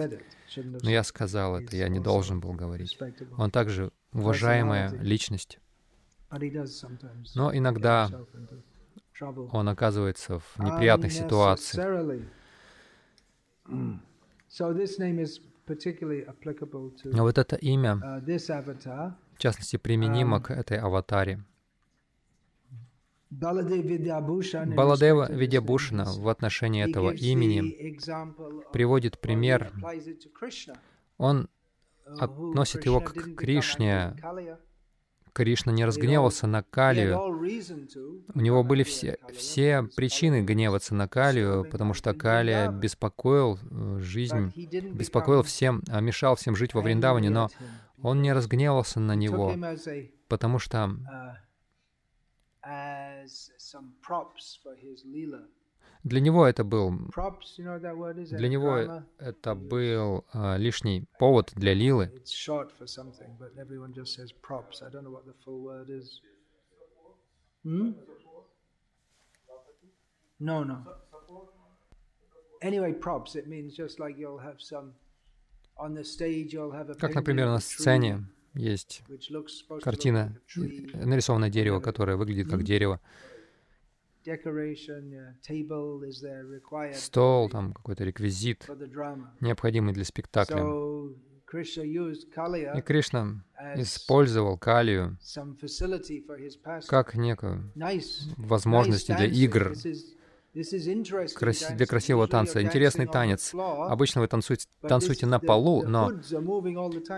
Но 0.57 0.89
я 0.89 1.03
сказал 1.03 1.57
это, 1.57 1.77
я 1.77 1.87
не 1.87 1.99
должен 1.99 2.41
был 2.41 2.51
говорить. 2.51 2.97
Он 3.37 3.49
также 3.49 3.91
уважаемая 4.11 4.91
личность. 5.01 5.59
Но 7.35 7.55
иногда 7.55 8.09
он 9.51 9.69
оказывается 9.69 10.39
в 10.39 10.59
неприятных 10.59 11.13
ситуациях. 11.13 12.19
Но 13.67 13.99
вот 17.23 17.37
это 17.37 17.55
имя, 17.55 17.95
в 17.95 19.37
частности, 19.37 19.77
применимо 19.77 20.41
к 20.41 20.51
этой 20.51 20.77
аватаре. 20.77 21.41
Баладева 23.31 25.31
Видябушина 25.31 26.05
в 26.05 26.27
отношении 26.27 26.83
этого 26.83 27.11
имени 27.11 27.97
приводит 28.73 29.19
пример. 29.19 29.71
Он 31.17 31.47
относит 32.19 32.85
его 32.85 32.99
к 32.99 33.13
Кришне. 33.35 34.15
Кришна 35.33 35.71
не 35.71 35.85
разгневался 35.85 36.45
на 36.45 36.61
Калию. 36.61 37.17
У 38.35 38.41
него 38.41 38.65
были 38.65 38.83
все, 38.83 39.17
все 39.33 39.87
причины 39.95 40.43
гневаться 40.43 40.93
на 40.93 41.07
Калию, 41.07 41.65
потому 41.71 41.93
что 41.93 42.13
Калия 42.13 42.69
беспокоил 42.69 43.57
э, 43.57 43.99
жизнь, 44.01 44.51
беспокоил 44.91 45.43
всем, 45.43 45.83
а 45.87 46.01
мешал 46.01 46.35
всем 46.35 46.57
жить 46.57 46.73
во 46.73 46.81
Вриндаване, 46.81 47.29
но 47.29 47.49
он 48.01 48.21
не 48.21 48.33
разгневался 48.33 48.99
на 48.99 49.15
него, 49.15 49.55
потому 50.27 50.59
что 50.59 50.97
для 56.03 56.19
него 56.19 56.47
это 56.47 56.63
был, 56.63 56.91
для 56.91 58.49
него 58.49 59.03
это 59.19 59.55
был 59.55 60.25
uh, 60.33 60.57
лишний 60.57 61.05
повод 61.19 61.51
для 61.55 61.73
лилы. 61.73 62.11
Hmm? 67.63 67.95
No, 70.39 70.63
no. 70.63 70.83
Anyway, 72.63 72.93
props, 72.93 73.35
it 73.35 73.47
means 73.47 73.75
just 73.75 73.99
like 73.99 74.17
you'll 74.17 74.39
have 74.39 74.59
some 74.59 74.93
on 75.77 75.93
the 75.93 76.03
stage, 76.03 76.53
you'll 76.53 76.71
have 76.71 76.89
a 76.89 76.95
Как, 76.95 77.13
например, 77.13 77.47
на 77.47 77.59
сцене 77.59 78.25
есть 78.53 79.03
картина, 79.81 80.37
нарисованное 80.93 81.49
дерево, 81.49 81.79
которое 81.79 82.17
выглядит 82.17 82.49
как 82.49 82.63
дерево. 82.63 82.99
Стол, 86.93 87.49
там 87.49 87.73
какой-то 87.73 88.03
реквизит, 88.03 88.69
необходимый 89.39 89.93
для 89.93 90.05
спектакля. 90.05 90.63
И 91.51 92.81
Кришна 92.81 93.43
использовал 93.75 94.57
калию 94.57 95.17
как 96.87 97.15
некую 97.15 97.71
возможность 98.37 99.07
для 99.07 99.25
игр 99.25 99.73
для 100.53 101.85
красивого 101.85 102.27
танца. 102.27 102.61
Интересный 102.61 103.07
танец. 103.07 103.53
Обычно 103.53 104.21
вы 104.21 104.27
танцуете, 104.27 104.67
танцуете 104.81 105.25
на 105.25 105.39
полу, 105.39 105.83
но 105.83 106.11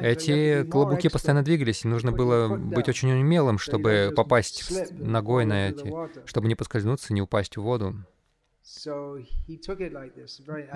эти 0.02 0.64
клобуки 0.64 1.10
постоянно 1.10 1.44
двигались, 1.44 1.84
и 1.84 1.88
нужно 1.88 2.12
было 2.12 2.56
быть 2.56 2.88
очень 2.90 3.12
умелым, 3.12 3.58
чтобы 3.58 4.14
попасть 4.16 4.72
ногой 4.92 5.46
на 5.46 5.70
эти, 5.70 5.94
чтобы 6.28 6.48
не 6.48 6.56
поскользнуться, 6.56 7.14
не 7.14 7.22
упасть 7.22 7.58
в 7.58 7.62
воду. 7.62 7.96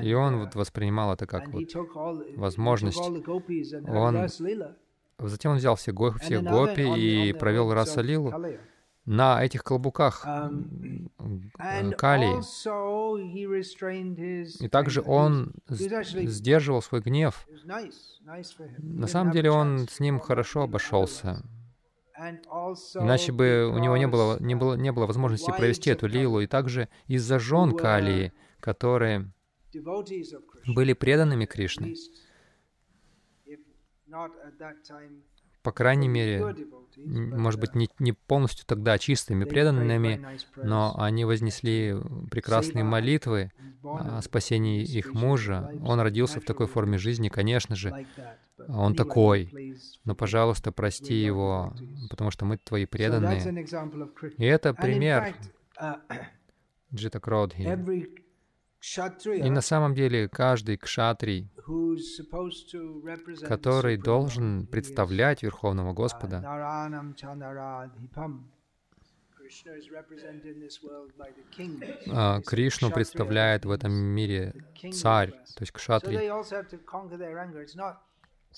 И 0.01 0.13
он 0.13 0.39
вот 0.39 0.55
воспринимал 0.55 1.13
это 1.13 1.25
как 1.25 1.47
вот 1.49 1.63
возможность. 2.35 2.99
Он... 3.87 4.27
Затем 5.19 5.51
он 5.51 5.57
взял 5.57 5.75
все, 5.75 5.93
го... 5.93 6.11
все 6.19 6.41
гопи 6.41 7.29
и 7.29 7.33
провел 7.33 7.73
раса 7.73 8.01
лилу 8.01 8.33
на 9.07 9.43
этих 9.43 9.63
колбуках 9.63 10.21
калий. 11.97 12.43
И 14.59 14.67
также 14.67 15.01
он 15.01 15.53
сдерживал 15.69 16.81
свой 16.81 17.01
гнев. 17.01 17.47
На 18.79 19.07
самом 19.07 19.31
деле 19.31 19.49
он 19.49 19.87
с 19.87 19.99
ним 20.01 20.19
хорошо 20.19 20.63
обошелся. 20.63 21.41
Иначе 22.17 23.31
бы 23.31 23.71
у 23.73 23.77
него 23.77 23.95
не 23.95 24.07
было, 24.07 24.37
не 24.41 24.55
было, 24.55 24.73
не 24.75 24.91
было 24.91 25.05
возможности 25.05 25.51
провести 25.55 25.89
эту 25.89 26.07
лилу. 26.07 26.41
И 26.41 26.47
также 26.47 26.89
из-за 27.05 27.39
жен 27.39 27.77
Калии, 27.77 28.33
которые 28.59 29.31
были 30.65 30.91
преданными 30.93 31.45
Кришне, 31.45 31.95
по 35.67 35.73
крайней 35.73 36.07
мере, 36.07 36.55
может 36.95 37.59
быть, 37.59 37.75
не, 37.75 37.89
не 37.99 38.13
полностью 38.13 38.65
тогда 38.65 38.97
чистыми, 38.97 39.43
преданными, 39.43 40.25
но 40.55 40.95
они 40.97 41.25
вознесли 41.25 41.93
прекрасные 42.31 42.85
молитвы 42.85 43.51
о 43.83 44.21
спасении 44.21 44.81
их 44.81 45.13
мужа. 45.13 45.69
Он 45.83 45.99
родился 45.99 46.39
в 46.39 46.45
такой 46.45 46.67
форме 46.67 46.97
жизни, 46.97 47.27
конечно 47.27 47.75
же, 47.75 48.05
он 48.69 48.95
такой. 48.95 49.75
Но, 50.05 50.15
пожалуйста, 50.15 50.71
прости 50.71 51.15
его, 51.15 51.73
потому 52.09 52.31
что 52.31 52.45
мы 52.45 52.57
твои 52.59 52.85
преданные. 52.85 53.41
И 54.37 54.45
это 54.45 54.73
пример 54.73 55.35
Джита 56.93 57.19
Кродхи. 57.19 58.17
И 59.25 59.49
на 59.49 59.61
самом 59.61 59.95
деле 59.95 60.29
каждый 60.29 60.77
кшатрий, 60.77 61.49
который 63.47 63.97
должен 63.97 64.67
представлять 64.67 65.43
Верховного 65.43 65.93
Господа, 65.93 66.41
Кришну 72.45 72.91
представляет 72.91 73.65
в 73.65 73.71
этом 73.71 73.93
мире 73.93 74.53
царь, 74.93 75.31
то 75.31 75.61
есть 75.61 75.71
кшатри. 75.71 76.17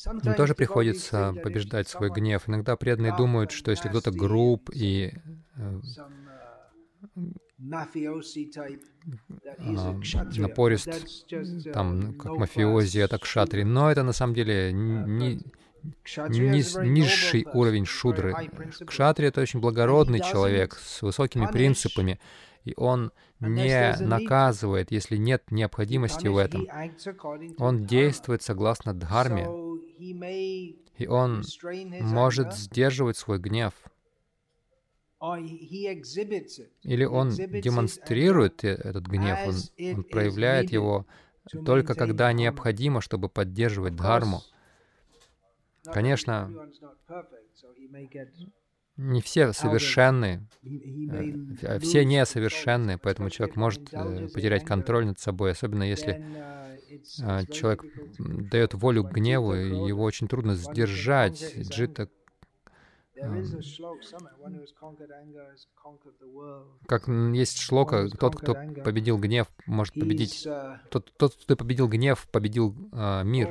Им 0.06 0.34
тоже 0.36 0.56
приходится 0.56 1.34
побеждать 1.44 1.88
свой 1.88 2.10
гнев. 2.10 2.48
Иногда 2.48 2.76
преданные 2.78 3.16
думают, 3.16 3.52
что 3.52 3.72
если 3.72 3.90
кто-то 3.90 4.12
груб 4.12 4.70
и 4.72 5.14
э, 5.56 5.80
напорист, 10.38 10.90
там, 11.74 12.14
как 12.14 12.38
мафиози, 12.38 13.00
это 13.00 13.20
кшатри. 13.20 13.64
Но 13.64 13.92
это 13.92 14.04
на 14.04 14.14
самом 14.14 14.34
деле 14.34 14.72
не, 14.74 15.42
низ, 16.30 16.76
низший 16.76 17.46
уровень 17.54 17.86
шудры. 17.86 18.34
Кшатри— 18.86 19.28
это 19.30 19.42
очень 19.42 19.60
благородный 19.60 20.20
человек 20.22 20.76
с 20.76 21.02
высокими 21.02 21.48
принципами, 21.48 22.20
и 22.64 22.74
он 22.78 23.12
не 23.40 23.96
наказывает, 24.00 24.92
если 24.92 25.18
нет 25.18 25.52
необходимости 25.52 26.28
в 26.28 26.38
этом. 26.38 26.68
Он 27.58 27.86
действует 27.86 28.42
согласно 28.42 28.94
дхарме, 28.94 29.48
и 30.98 31.08
он 31.08 31.44
может 32.02 32.54
сдерживать 32.54 33.18
свой 33.18 33.40
гнев. 33.40 33.74
Или 36.84 37.06
он 37.06 37.30
демонстрирует 37.30 38.64
этот 38.64 39.06
гнев, 39.06 39.38
он, 39.48 39.56
он 39.96 40.04
проявляет 40.04 40.72
его 40.72 41.06
только 41.66 41.96
когда 41.96 42.32
необходимо, 42.32 43.02
чтобы 43.02 43.28
поддерживать 43.28 43.96
дхарму. 43.96 44.42
Конечно, 45.84 46.52
не 49.00 49.22
все 49.22 49.54
совершенны, 49.54 50.46
э, 50.62 51.80
все 51.80 52.04
несовершенны, 52.04 52.98
поэтому 52.98 53.30
человек 53.30 53.56
может 53.56 53.94
э, 53.94 54.28
потерять 54.28 54.66
контроль 54.66 55.06
над 55.06 55.20
собой, 55.20 55.52
особенно 55.52 55.84
если 55.84 56.16
uh, 57.22 57.50
человек 57.50 57.86
дает 58.20 58.74
волю 58.74 59.06
к 59.06 59.14
гневу, 59.14 59.56
и 59.56 59.88
его 59.88 60.04
очень 60.04 60.28
трудно 60.28 60.56
сдержать. 60.56 61.56
Джита 61.58 62.10
как 66.88 67.08
есть 67.08 67.58
шлока, 67.58 68.08
тот, 68.10 68.36
кто 68.36 68.54
победил 68.84 69.18
гнев, 69.18 69.48
может 69.66 69.94
победить. 69.94 70.48
Тот, 70.90 71.12
тот 71.18 71.36
кто 71.36 71.56
победил 71.56 71.88
гнев, 71.88 72.28
победил 72.32 72.74
uh, 72.92 73.24
мир. 73.24 73.50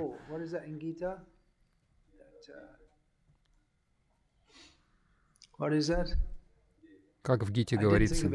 Как 7.22 7.42
в 7.42 7.50
Гите 7.50 7.76
говорится. 7.76 8.26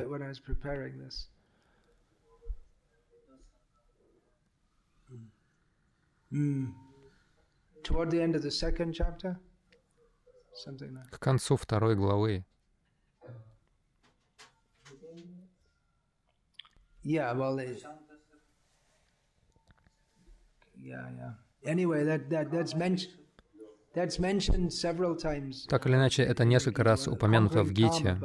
Mm. 6.31 6.73
Toward 7.83 8.09
the 8.09 8.19
end 8.19 8.35
of 8.35 8.41
the 8.41 8.49
second 8.49 8.93
chapter. 8.93 9.39
К 11.11 11.19
концу 11.19 11.57
второй 11.57 11.95
главы. 11.95 12.45
Yeah, 17.03 17.33
well, 17.35 17.59
it, 17.59 17.83
yeah, 20.77 21.09
yeah. 21.17 21.33
Anyway, 21.65 22.05
that 22.05 22.29
that 22.29 22.49
that's 22.49 22.73
mentioned. 22.75 23.17
That's 23.93 24.17
mentioned 24.19 24.71
several 24.71 25.15
times. 25.15 25.67
Так 25.67 25.85
или 25.85 25.95
иначе, 25.95 26.23
это 26.23 26.45
несколько 26.45 26.83
раз 26.83 27.07
упомянуто 27.07 27.63
в 27.63 27.71
Гите. 27.71 28.17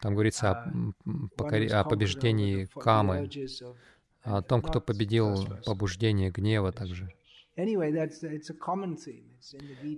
Там 0.00 0.14
говорится 0.14 0.50
о, 0.52 0.92
покори... 1.36 1.68
о 1.68 1.84
побеждении 1.84 2.66
Камы, 2.66 3.28
о 4.22 4.42
том, 4.42 4.62
кто 4.62 4.80
победил 4.80 5.46
побуждение 5.64 6.30
гнева 6.30 6.72
также. 6.72 7.12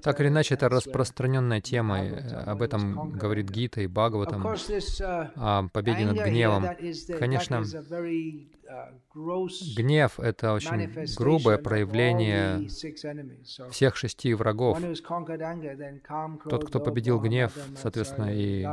Так 0.02 0.20
или 0.20 0.28
иначе, 0.28 0.54
это 0.54 0.68
распространенная 0.68 1.60
тема, 1.60 2.00
об 2.46 2.60
этом 2.60 3.12
говорит 3.12 3.48
Гита 3.48 3.80
и 3.80 3.86
Бхагаватам, 3.86 4.46
uh, 4.46 5.30
о 5.36 5.68
победе 5.68 6.04
над 6.04 6.18
гневом. 6.18 6.66
Конечно, 7.18 7.64
Гнев— 9.76 10.20
это 10.20 10.52
очень 10.52 11.14
грубое 11.16 11.58
проявление 11.58 12.68
всех 13.70 13.96
шести 13.96 14.34
врагов. 14.34 14.78
Тот, 16.48 16.66
кто 16.66 16.80
победил 16.80 17.20
гнев, 17.20 17.52
соответственно, 17.76 18.30
и 18.32 18.66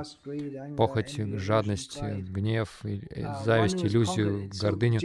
похоть, 0.75 1.15
жадность, 1.17 2.01
гнев, 2.01 2.81
зависть, 3.43 3.83
иллюзию, 3.83 4.49
гордыню. 4.59 4.99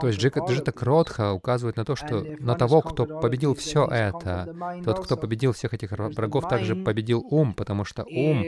То 0.00 0.06
есть 0.08 0.18
Джита 0.18 0.72
Кротха 0.72 1.32
указывает 1.32 1.76
на 1.76 1.84
то, 1.84 1.96
что 1.96 2.24
на 2.38 2.54
того, 2.54 2.80
кто 2.82 3.06
победил 3.20 3.54
все 3.54 3.86
это, 3.86 4.54
тот, 4.84 5.04
кто 5.04 5.16
победил 5.16 5.52
всех 5.52 5.74
этих 5.74 5.92
врагов, 5.92 6.48
также 6.48 6.76
победил 6.76 7.26
ум, 7.30 7.54
потому 7.54 7.84
что 7.84 8.04
ум 8.04 8.44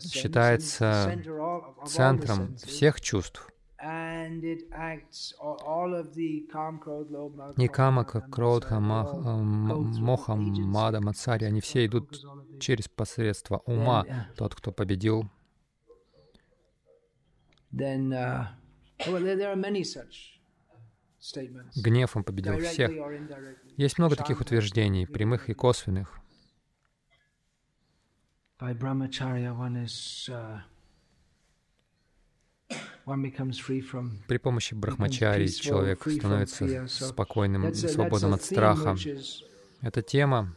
считается 0.00 1.12
центром 1.86 2.56
всех 2.56 3.00
чувств. 3.00 3.48
Никама, 7.56 8.04
Кродха, 8.04 8.80
Моха, 8.80 10.34
Мада, 10.34 11.00
Мацари, 11.00 11.44
они 11.44 11.60
все 11.60 11.86
идут 11.86 12.20
через 12.60 12.88
посредство 12.88 13.62
ума. 13.66 14.04
Тот, 14.36 14.54
кто 14.56 14.72
победил. 14.72 15.30
Uh, 17.70 18.46
Гнев 21.76 22.16
он 22.16 22.24
победил 22.24 22.58
всех. 22.58 22.90
Есть 23.76 23.98
много 23.98 24.16
таких 24.16 24.40
утверждений, 24.40 25.06
прямых 25.06 25.50
и 25.50 25.54
косвенных. 25.54 26.18
By 28.60 28.74
brahmacharya 28.74 29.56
one 29.56 29.84
is 29.84 30.28
uh, 30.32 30.58
при 34.26 34.38
помощи 34.38 34.74
брахмачари 34.74 35.46
человек 35.46 36.06
становится 36.06 36.86
спокойным, 36.88 37.72
свободным 37.74 38.34
от 38.34 38.42
страха. 38.42 38.96
Эта 39.80 40.02
тема 40.02 40.54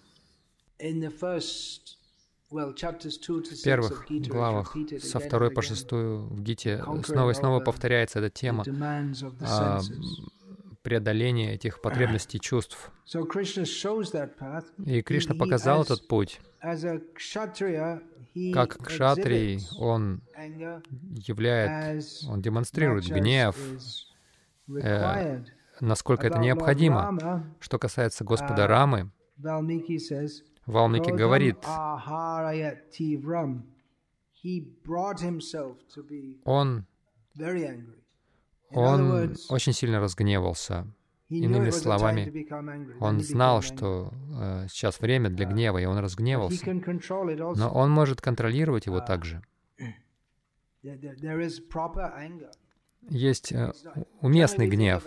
в 0.80 1.94
первых 3.64 4.06
главах, 4.10 4.76
со 5.00 5.20
второй 5.20 5.52
по 5.52 5.62
шестую 5.62 6.24
в 6.24 6.42
Гите, 6.42 6.84
снова 7.06 7.32
и 7.32 7.34
снова 7.34 7.62
повторяется 7.62 8.20
эта 8.20 8.30
тема 8.30 8.66
преодоления 10.82 11.54
этих 11.54 11.82
потребностей 11.82 12.40
чувств. 12.40 12.92
И 14.86 15.02
Кришна 15.02 15.36
показал 15.36 15.84
этот 15.84 16.08
путь. 16.08 16.42
Как 18.54 18.78
кшатрий, 18.84 19.60
он 19.78 20.22
являет, 21.28 22.06
он 22.28 22.42
демонстрирует 22.42 23.08
гнев, 23.08 23.58
э, 24.82 25.44
насколько 25.80 26.28
это 26.28 26.40
необходимо. 26.40 27.46
Что 27.60 27.80
касается 27.80 28.24
Господа 28.24 28.68
Рамы, 28.68 29.12
Валмики 30.66 31.12
говорит, 31.12 31.58
он 36.46 36.86
он 38.74 39.36
очень 39.50 39.74
сильно 39.74 40.00
разгневался. 40.00 40.88
Иными 41.32 41.70
словами, 41.70 42.48
он 43.00 43.22
знал, 43.22 43.62
что 43.62 44.12
э, 44.38 44.68
сейчас 44.70 45.00
время 45.00 45.30
для 45.30 45.46
гнева, 45.46 45.78
и 45.78 45.86
он 45.86 45.98
разгневался. 45.98 46.66
Но 46.66 47.72
он 47.74 47.90
может 47.90 48.22
контролировать 48.22 48.86
его 48.86 49.00
также. 49.00 49.42
Есть 53.10 53.52
э, 53.54 53.72
уместный 54.20 54.68
гнев. 54.68 55.06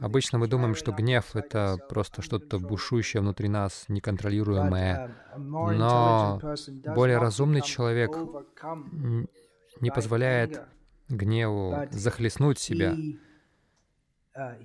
Обычно 0.00 0.38
мы 0.38 0.48
думаем, 0.48 0.74
что 0.74 0.92
гнев— 0.92 1.30
это 1.36 1.76
просто 1.90 2.22
что-то 2.22 2.58
бушующее 2.58 3.20
внутри 3.20 3.48
нас, 3.48 3.84
неконтролируемое. 3.88 5.14
Но 5.36 6.40
более 6.86 7.18
разумный 7.18 7.60
человек 7.60 8.16
не 9.80 9.90
позволяет 9.90 10.62
гневу 11.08 11.86
захлестнуть 11.90 12.58
себя, 12.58 12.96
uh, 14.36 14.64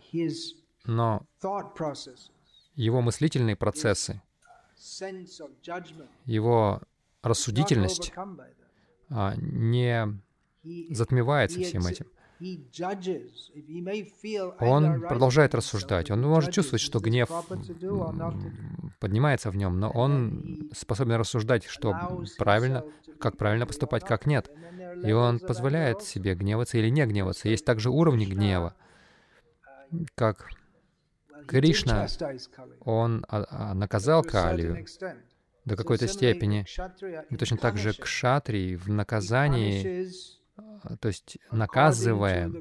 но 0.86 1.26
его 2.76 3.02
мыслительные 3.02 3.56
процессы, 3.56 4.22
его 6.26 6.82
рассудительность 7.22 8.14
а, 9.10 9.34
не 9.38 10.20
затмевается 10.92 11.60
всем 11.62 11.86
этим. 11.88 12.08
Он 14.60 15.02
продолжает 15.02 15.56
рассуждать. 15.56 16.12
Он 16.12 16.22
может 16.22 16.54
чувствовать, 16.54 16.82
что 16.82 17.00
гнев 17.00 17.30
поднимается 19.00 19.50
в 19.52 19.56
нем, 19.56 19.80
но 19.80 19.90
он 19.90 20.70
способен 20.74 21.16
рассуждать, 21.16 21.66
что 21.66 21.96
правильно, 22.38 22.84
как 23.20 23.38
правильно 23.38 23.66
поступать, 23.66 24.04
как 24.04 24.26
нет. 24.26 24.52
И 25.04 25.12
он 25.14 25.40
позволяет 25.40 26.02
себе 26.04 26.36
гневаться 26.36 26.78
или 26.78 26.90
не 26.90 27.06
гневаться. 27.06 27.48
Есть 27.48 27.66
также 27.66 27.90
уровни 27.90 28.26
гнева, 28.26 28.76
как 30.16 30.50
Кришна, 31.48 32.08
он 32.82 33.26
а, 33.28 33.46
а, 33.50 33.74
наказал 33.74 34.24
Калию 34.24 34.86
до 35.66 35.76
какой-то 35.76 36.08
степени. 36.08 36.66
И 37.30 37.38
точно 37.38 37.58
так 37.58 37.78
же 37.78 37.94
Кшатрий 37.94 38.76
в 38.76 38.90
наказании, 38.90 40.10
а, 40.58 40.98
то 40.98 41.08
есть 41.08 41.38
наказывая, 41.52 42.52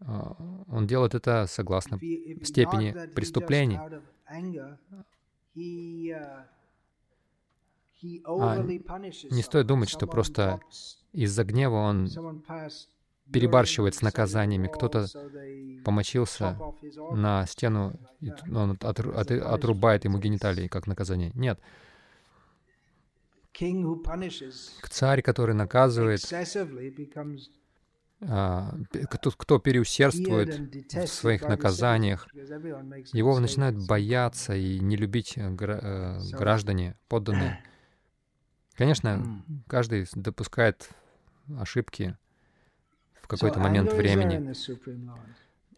он 0.00 0.86
делает 0.86 1.14
это 1.14 1.46
согласно 1.48 1.98
степени 2.44 3.12
преступлений. 3.14 3.78
А 4.26 4.40
не 9.30 9.42
стоит 9.42 9.66
думать, 9.66 9.88
что 9.88 10.06
просто 10.06 10.60
из-за 11.12 11.44
гнева 11.44 11.76
он 11.76 12.08
перебарщивает 13.32 13.94
с 13.94 14.02
наказаниями. 14.02 14.68
Кто-то 14.68 15.06
помочился 15.84 16.58
на 17.12 17.46
стену, 17.46 17.98
и 18.20 18.32
он 18.52 18.78
отрубает 18.80 20.04
ему 20.04 20.18
гениталии 20.18 20.68
как 20.68 20.86
наказание. 20.86 21.30
Нет. 21.34 21.60
Царь, 24.90 25.22
который 25.22 25.54
наказывает, 25.54 26.20
а, 28.26 28.74
тот, 29.20 29.34
кто 29.36 29.58
переусердствует 29.58 30.58
в 30.92 31.06
своих 31.06 31.42
наказаниях, 31.42 32.26
его 33.12 33.38
начинают 33.38 33.86
бояться 33.86 34.54
и 34.54 34.78
не 34.78 34.96
любить 34.96 35.34
э, 35.36 35.54
э, 35.60 36.18
граждане, 36.32 36.96
подданные. 37.08 37.62
Конечно, 38.74 39.44
каждый 39.66 40.06
допускает 40.14 40.88
ошибки 41.58 42.16
в 43.24 43.26
какой-то 43.26 43.58
момент 43.58 43.92
времени. 43.92 44.52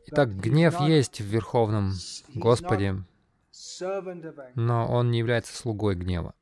Итак, 0.06 0.36
гнев 0.36 0.80
есть 0.80 1.20
в 1.20 1.24
Верховном 1.24 1.92
Господе, 2.34 3.04
но 4.54 4.88
он 4.88 5.10
не 5.10 5.18
является 5.18 5.56
слугой 5.56 5.94
гнева. 5.94 6.34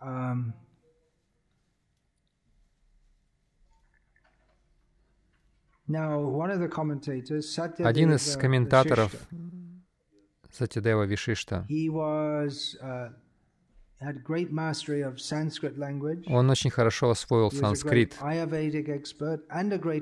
Um, 0.00 0.52
Один 7.78 8.14
из 8.14 8.36
комментаторов 8.36 9.14
Сатидева 10.50 11.04
Вишишта, 11.04 11.66
он 16.26 16.50
очень 16.50 16.70
хорошо 16.70 17.10
освоил 17.10 17.50
санскрит. 17.50 18.16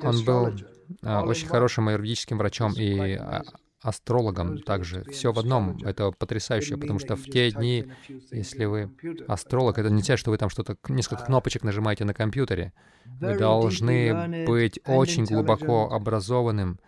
Он 0.05 0.25
был 0.25 0.55
а, 1.03 1.23
очень 1.25 1.47
хорошим 1.49 1.88
аюрведическим 1.88 2.38
врачом 2.38 2.73
и 2.75 3.15
а, 3.15 3.43
астрологом 3.83 4.59
также. 4.62 5.05
Все 5.11 5.33
в 5.33 5.38
одном. 5.38 5.79
Это 5.85 6.12
потрясающе, 6.12 6.77
потому 6.77 6.99
что 6.99 7.17
в 7.17 7.25
те 7.25 7.51
дни, 7.51 7.87
если 8.31 8.65
вы 8.65 8.91
астролог, 9.29 9.79
это 9.79 9.88
не 9.88 9.97
означает, 9.97 10.21
что 10.21 10.31
вы 10.31 10.38
там 10.38 10.49
что-то, 10.51 10.77
несколько 10.88 11.25
кнопочек 11.25 11.62
нажимаете 11.62 12.05
на 12.05 12.15
компьютере. 12.15 12.73
Вы 13.05 13.37
должны 13.37 14.47
быть 14.47 14.81
очень 14.87 15.25
глубоко 15.25 15.91
образованным 15.91 16.79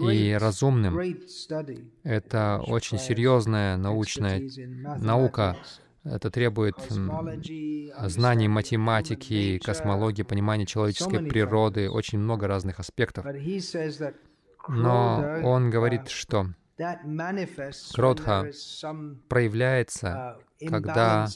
и 0.00 0.36
разумным. 0.38 0.98
Это 2.02 2.62
очень 2.66 2.98
серьезная 2.98 3.76
научная 3.76 4.42
наука. 4.98 5.56
Это 6.10 6.30
требует 6.30 6.76
знаний 8.06 8.48
математики, 8.48 9.58
космологии, 9.58 10.22
понимания 10.22 10.66
человеческой 10.66 11.26
природы, 11.26 11.90
очень 11.90 12.18
много 12.18 12.46
разных 12.46 12.80
аспектов. 12.80 13.26
Но 14.68 15.40
он 15.44 15.70
говорит, 15.70 16.08
что 16.08 16.46
кротха 17.94 18.50
проявляется, 19.28 20.38
когда 20.66 21.26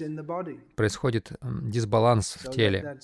происходит 0.76 1.32
дисбаланс 1.42 2.36
в 2.36 2.50
теле. 2.50 2.98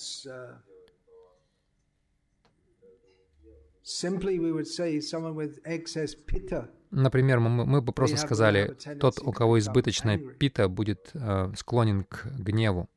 Например, 6.91 7.39
мы, 7.39 7.65
мы 7.65 7.81
бы 7.81 7.93
просто 7.93 8.17
сказали, 8.17 8.75
тот, 8.99 9.19
у 9.21 9.31
кого 9.31 9.59
избыточная 9.59 10.17
пита, 10.17 10.67
будет 10.67 11.11
э, 11.13 11.51
склонен 11.55 12.03
к 12.03 12.25
гневу. 12.25 12.89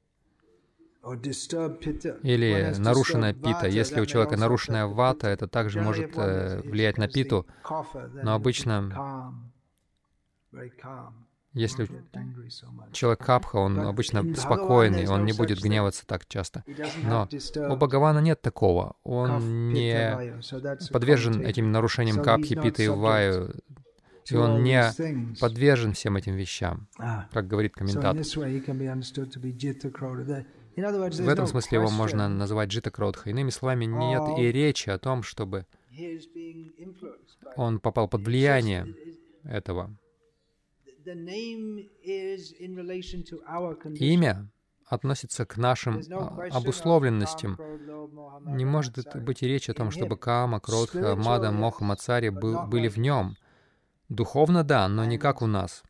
Или 2.22 2.74
нарушенная 2.78 3.34
пита. 3.34 3.66
Если 3.66 4.00
у 4.00 4.06
человека 4.06 4.36
нарушенная 4.36 4.86
вата, 4.86 5.28
это 5.28 5.48
также 5.48 5.80
может 5.80 6.12
э, 6.16 6.60
влиять 6.62 6.96
на 6.96 7.08
питу. 7.08 7.46
Но 8.22 8.34
обычно, 8.34 9.34
если 11.54 11.88
человек 12.92 13.20
капха, 13.24 13.56
он 13.56 13.78
обычно 13.80 14.34
спокойный, 14.34 15.06
он 15.06 15.24
не 15.24 15.32
будет 15.32 15.60
гневаться 15.60 16.06
так 16.06 16.26
часто. 16.26 16.64
Но 17.02 17.28
у 17.68 17.76
Бхагавана 17.76 18.20
нет 18.20 18.40
такого. 18.40 18.96
Он 19.04 19.72
не 19.72 20.40
подвержен 20.90 21.42
этим 21.42 21.72
нарушениям 21.72 22.22
капхи, 22.22 22.54
питы 22.54 22.84
и 22.84 22.88
ваю. 22.88 23.50
И 24.30 24.36
он 24.36 24.62
не 24.62 24.92
подвержен 25.40 25.94
всем 25.94 26.16
этим 26.16 26.36
вещам, 26.36 26.88
как 27.32 27.46
говорит 27.48 27.74
комментатор. 27.74 28.24
В 30.74 31.28
этом 31.28 31.46
смысле 31.46 31.78
его 31.78 31.90
можно 31.90 32.28
называть 32.28 32.70
Джита 32.70 32.90
Кродха. 32.90 33.28
Иными 33.30 33.50
словами, 33.50 33.84
нет 33.84 34.22
и 34.38 34.50
речи 34.50 34.88
о 34.88 34.98
том, 34.98 35.22
чтобы 35.22 35.66
он 37.56 37.78
попал 37.78 38.08
под 38.08 38.22
влияние 38.22 38.94
этого. 39.44 39.94
Имя 44.00 44.50
относится 44.86 45.46
к 45.46 45.56
нашим 45.56 46.00
а, 46.10 46.48
обусловленностям. 46.52 47.58
Не 48.46 48.64
может 48.64 48.98
быть 49.22 49.42
и 49.42 49.48
речи 49.48 49.70
о 49.70 49.74
том, 49.74 49.90
чтобы 49.90 50.16
Кама, 50.16 50.60
Кродха, 50.60 51.16
Мада, 51.16 51.50
Моха, 51.50 51.84
Мацари 51.84 52.28
были 52.28 52.88
в 52.88 52.98
нем. 52.98 53.36
Духовно— 54.08 54.62
да, 54.64 54.88
но 54.88 55.04
не 55.04 55.16
как 55.16 55.40
у 55.40 55.46
нас. 55.46 55.82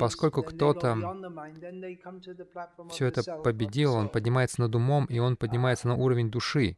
Поскольку 0.00 0.42
кто-то 0.42 0.98
все 2.90 3.06
это 3.06 3.40
победил, 3.42 3.94
он 3.94 4.08
поднимается 4.08 4.60
над 4.60 4.74
умом, 4.74 5.06
и 5.06 5.18
он 5.18 5.36
поднимается 5.36 5.88
на 5.88 5.94
уровень 5.94 6.30
души. 6.30 6.76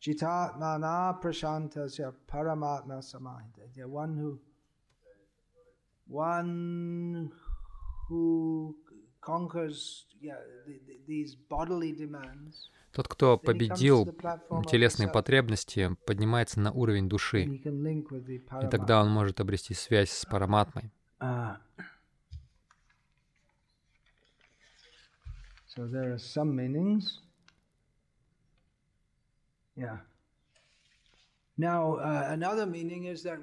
Chitatmana 0.00 1.20
prashantasya 1.20 2.14
paramatma 2.26 3.02
samahita. 3.02 3.68
The 3.74 3.86
one 3.86 4.16
who, 4.16 4.40
one 6.06 7.30
who 8.08 8.76
тот, 12.92 13.08
кто 13.08 13.38
победил 13.38 14.06
телесные 14.68 15.08
потребности, 15.08 15.96
поднимается 16.06 16.60
на 16.60 16.72
уровень 16.72 17.08
души, 17.08 17.44
и 17.44 18.68
тогда 18.70 19.02
он 19.02 19.10
может 19.10 19.40
обрести 19.40 19.74
связь 19.74 20.10
с 20.10 20.24
Параматмой. 20.24 20.90
Uh, 21.20 21.54
so 25.66 25.86
there 25.86 26.12
are 26.12 26.18
some 26.18 26.56
meanings. 26.56 27.20
Yeah. 29.76 29.98
Uh, 31.62 32.36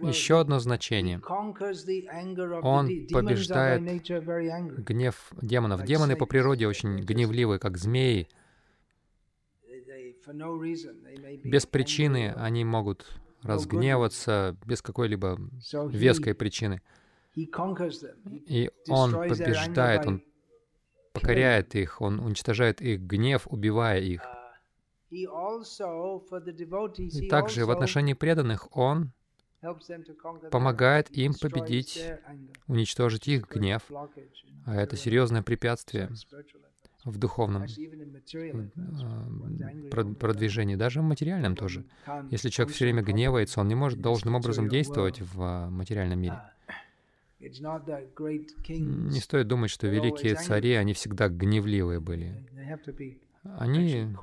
Еще 0.01 0.39
одно 0.39 0.59
значение. 0.59 1.21
Он 2.63 2.89
побеждает 3.13 3.81
гнев 4.83 5.31
демонов. 5.41 5.83
Демоны 5.83 6.15
по 6.15 6.25
природе 6.25 6.67
очень 6.67 6.97
гневливы, 7.01 7.59
как 7.59 7.77
змеи. 7.77 8.27
Без 11.43 11.65
причины 11.67 12.33
они 12.35 12.65
могут 12.65 13.05
разгневаться, 13.43 14.57
без 14.65 14.81
какой-либо 14.81 15.37
веской 15.91 16.33
причины. 16.33 16.81
И 17.37 18.69
он 18.89 19.11
побеждает, 19.11 20.07
он 20.07 20.23
покоряет 21.13 21.75
их, 21.75 22.01
он 22.01 22.19
уничтожает 22.19 22.81
их 22.81 23.01
гнев, 23.01 23.47
убивая 23.47 23.99
их. 23.99 24.21
Uh, 24.21 24.33
и 27.21 27.29
также 27.29 27.65
в 27.65 27.71
отношении 27.71 28.13
преданных 28.13 28.75
Он 28.75 29.13
помогает 30.51 31.09
им 31.11 31.33
победить, 31.33 32.03
уничтожить 32.67 33.27
их 33.27 33.47
гнев, 33.47 33.83
а 34.65 34.75
это 34.75 34.97
серьезное 34.97 35.43
препятствие 35.43 36.09
в 37.05 37.17
духовном 37.17 37.63
а, 37.63 37.67
продвижении, 40.19 40.75
даже 40.75 40.99
в 40.99 41.03
материальном 41.03 41.55
тоже. 41.55 41.85
Если 42.29 42.49
человек 42.49 42.75
все 42.75 42.85
время 42.85 43.01
гневается, 43.01 43.61
он 43.61 43.69
не 43.69 43.75
может 43.75 44.01
должным 44.01 44.35
образом 44.35 44.67
действовать 44.67 45.21
в 45.21 45.41
а, 45.41 45.69
материальном 45.69 46.19
мире. 46.19 46.41
Не 47.39 49.19
стоит 49.19 49.47
думать, 49.47 49.69
что 49.69 49.87
великие 49.87 50.35
цари, 50.35 50.73
они 50.73 50.93
всегда 50.93 51.29
гневливые 51.29 51.99
были. 51.99 52.47
Они 53.57 54.13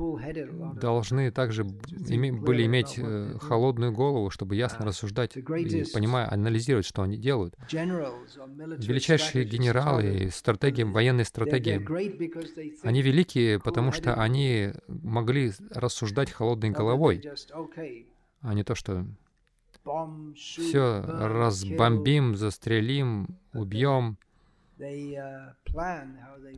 должны 0.80 1.30
также 1.30 1.64
были 1.64 2.66
иметь 2.66 2.98
э, 2.98 3.38
холодную 3.40 3.90
голову, 3.92 4.28
чтобы 4.30 4.54
ясно 4.54 4.84
рассуждать 4.84 5.36
и 5.36 5.42
понимая, 5.94 6.30
анализировать, 6.30 6.84
что 6.84 7.02
они 7.02 7.16
делают. 7.16 7.56
Величайшие 7.70 9.44
генералы 9.46 10.24
и 10.24 10.30
стратегии, 10.30 10.82
военные 10.82 11.24
стратегии, 11.24 11.76
они 12.86 13.00
великие, 13.00 13.60
потому 13.60 13.92
что 13.92 14.14
они 14.14 14.72
могли 14.88 15.52
рассуждать 15.70 16.30
холодной 16.30 16.70
головой, 16.70 17.22
а 18.40 18.52
не 18.52 18.62
то, 18.62 18.74
что 18.74 19.06
все 20.34 21.00
разбомбим, 21.02 22.36
застрелим, 22.36 23.28
убьем. 23.52 24.18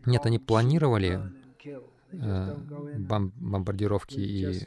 Нет, 0.06 0.26
они 0.26 0.38
планировали 0.38 1.20
Э, 2.12 2.56
бом 2.98 3.32
бомбардировки 3.36 4.18
и 4.18 4.66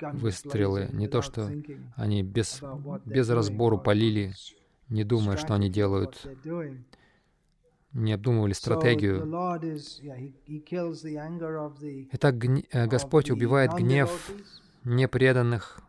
выстрелы. 0.00 0.88
Не 0.92 1.08
то, 1.08 1.22
что 1.22 1.50
они 1.96 2.22
без, 2.22 2.62
без 3.04 3.30
разбору 3.30 3.78
полили, 3.78 4.32
не 4.88 5.04
думая, 5.04 5.36
что 5.36 5.54
они 5.54 5.70
делают, 5.70 6.26
не 7.92 8.12
обдумывали 8.12 8.52
стратегию. 8.52 9.22
Итак, 12.12 12.34
э, 12.44 12.86
Господь 12.86 13.30
убивает 13.30 13.72
гнев 13.72 14.30
непреданных, 14.84 15.80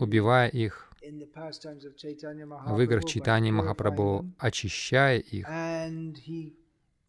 убивая 0.00 0.48
их, 0.48 0.90
в 1.02 2.80
играх 2.80 3.04
Чайтани 3.04 3.50
Махапрабху, 3.50 4.26
очищая 4.38 5.18
их, 5.18 5.48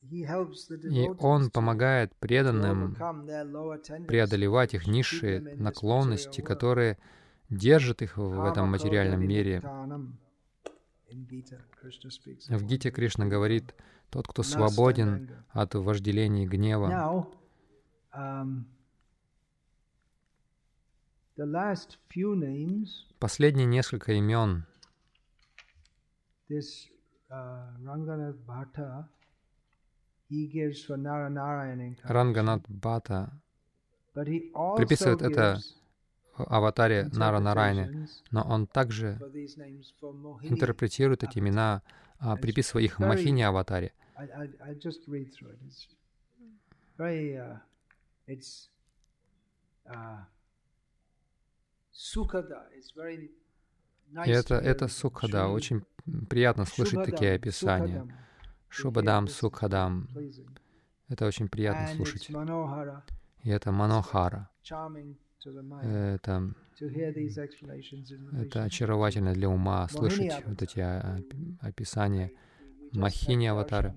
и 0.01 1.09
Он 1.19 1.51
помогает 1.51 2.15
преданным 2.15 2.95
преодолевать 4.07 4.73
их 4.73 4.87
низшие 4.87 5.41
наклонности, 5.57 6.41
которые 6.41 6.97
держат 7.49 8.01
их 8.01 8.17
в 8.17 8.43
этом 8.45 8.71
материальном 8.71 9.27
мире. 9.27 9.61
В 12.49 12.63
Гите 12.63 12.89
Кришна 12.91 13.25
говорит, 13.25 13.75
тот, 14.09 14.27
кто 14.27 14.43
свободен 14.43 15.29
от 15.49 15.75
вожделения 15.75 16.43
и 16.43 16.47
гнева, 16.47 17.27
um, 18.13 18.65
Последние 23.19 23.65
несколько 23.65 24.13
имен. 24.13 24.65
Ранганат 32.03 32.63
Бхата 32.69 33.31
приписывает 34.13 35.21
это 35.21 35.59
аватаре 36.37 37.09
Нара 37.13 37.39
Нарайне, 37.39 38.07
но 38.31 38.43
он 38.43 38.67
также 38.67 39.19
интерпретирует 40.41 41.23
эти 41.23 41.39
имена, 41.39 41.81
а, 42.19 42.35
приписывая 42.35 42.83
их 42.83 42.99
Махине 42.99 43.47
аватаре. 43.47 43.93
И 54.25 54.29
это, 54.29 54.55
это 54.55 54.87
Сукхада. 54.87 55.47
Очень 55.47 55.83
приятно 56.29 56.65
слышать 56.65 57.05
такие 57.05 57.35
описания. 57.35 58.07
Шубадам, 58.69 59.27
Сукхадам. 59.27 60.09
Это 61.09 61.25
очень 61.27 61.47
приятно 61.47 61.87
слушать. 61.95 62.29
И 63.43 63.49
это 63.49 63.71
Манохара. 63.71 64.49
Это, 65.83 66.53
это 68.33 68.63
очаровательно 68.63 69.33
для 69.33 69.49
ума 69.49 69.87
слышать 69.89 70.43
вот 70.45 70.61
эти 70.61 70.79
описания. 71.63 72.31
Махини 72.93 73.45
аватары. 73.47 73.95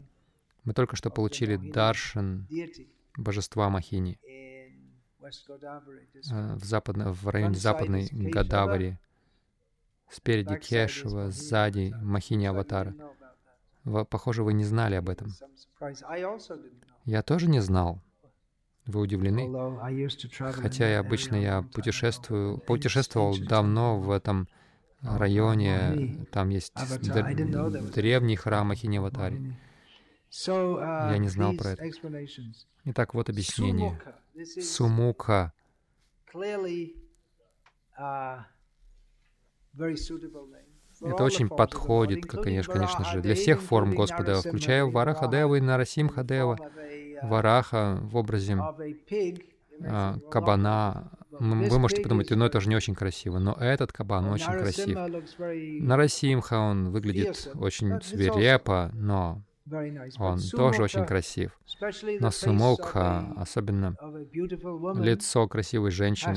Мы 0.64 0.73
только 0.73 0.97
что 0.97 1.11
получили 1.11 1.57
даршан 1.57 2.47
божества 3.17 3.69
Махини 3.71 4.19
в, 6.31 6.65
западно, 6.65 7.13
в 7.13 7.29
районе 7.29 7.55
западной 7.55 8.09
Гадавари. 8.11 8.99
Спереди 10.11 10.57
Кешева, 10.59 11.31
сзади 11.31 11.95
Махини 12.03 12.47
Аватара. 12.47 12.95
Похоже, 14.11 14.43
вы 14.43 14.53
не 14.53 14.65
знали 14.65 14.95
об 14.95 15.09
этом. 15.09 15.29
Я 17.05 17.23
тоже 17.23 17.49
не 17.49 17.61
знал. 17.61 18.01
Вы 18.87 19.01
удивлены? 19.01 19.51
Хотя 20.53 20.89
я 20.89 21.01
обычно 21.01 21.37
я 21.37 21.63
путешествую, 21.63 22.59
путешествовал 22.59 23.37
давно 23.39 23.99
в 23.99 24.11
этом 24.11 24.47
районе, 25.01 26.27
там 26.31 26.51
есть 26.51 26.75
древний 27.95 28.37
храм 28.37 28.71
Ахиневатари. 28.71 29.57
Я 30.47 31.17
не 31.19 31.29
знал 31.29 31.55
про 31.57 31.71
это. 31.71 31.91
Итак, 32.85 33.15
вот 33.15 33.31
объяснение. 33.31 33.99
Сумука. 34.61 35.53
Это 41.01 41.25
очень 41.25 41.49
подходит, 41.49 42.27
конечно, 42.27 42.73
конечно 42.73 43.05
же, 43.05 43.20
для 43.20 43.35
всех 43.35 43.61
форм 43.62 43.94
Господа, 43.94 44.40
включая 44.40 44.85
Варахадева 44.85 45.57
и 45.57 45.61
Нарасимхадева. 45.61 46.59
Вараха 47.23 47.99
в 48.03 48.16
образе 48.16 48.59
а, 49.83 50.18
кабана. 50.31 51.11
Вы 51.31 51.79
можете 51.79 52.03
подумать, 52.03 52.31
ну 52.31 52.44
это 52.44 52.61
же 52.61 52.68
не 52.68 52.77
очень 52.77 52.94
красиво, 52.94 53.38
но 53.38 53.55
этот 53.55 53.92
кабан 53.92 54.29
очень 54.29 54.53
красив. 54.53 54.97
Нарасимха, 55.83 56.59
он 56.59 56.90
выглядит 56.90 57.51
очень 57.55 58.01
свирепо, 58.03 58.90
но 58.94 59.42
он 60.18 60.40
тоже 60.50 60.83
очень 60.83 61.07
красив. 61.07 61.59
Но 62.20 62.31
Сумокха, 62.31 63.33
особенно 63.37 63.96
лицо 65.00 65.48
красивой 65.48 65.90
женщины, 65.90 66.37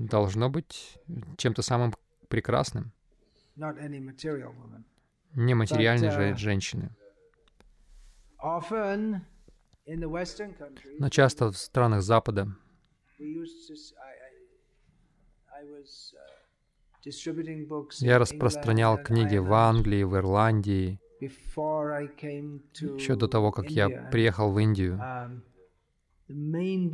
должно 0.00 0.50
быть 0.50 0.98
чем-то 1.36 1.62
самым 1.62 1.94
прекрасным. 2.28 2.92
Не 5.34 5.54
материальной 5.54 6.10
же 6.10 6.30
uh, 6.30 6.36
женщины. 6.36 6.90
Но 10.98 11.08
часто 11.10 11.52
в 11.52 11.56
странах 11.56 12.02
Запада 12.02 12.48
uh, 13.18 13.44
я 18.00 18.18
распространял 18.18 18.98
книги 19.02 19.36
в 19.36 19.52
Англии, 19.52 20.02
в 20.02 20.16
Ирландии, 20.16 21.00
еще 21.20 23.16
до 23.16 23.28
того, 23.28 23.52
как 23.52 23.70
я 23.70 24.08
приехал 24.10 24.52
в 24.52 24.58
Индию. 24.58 24.96
Um, 24.96 25.42
и 26.28 26.90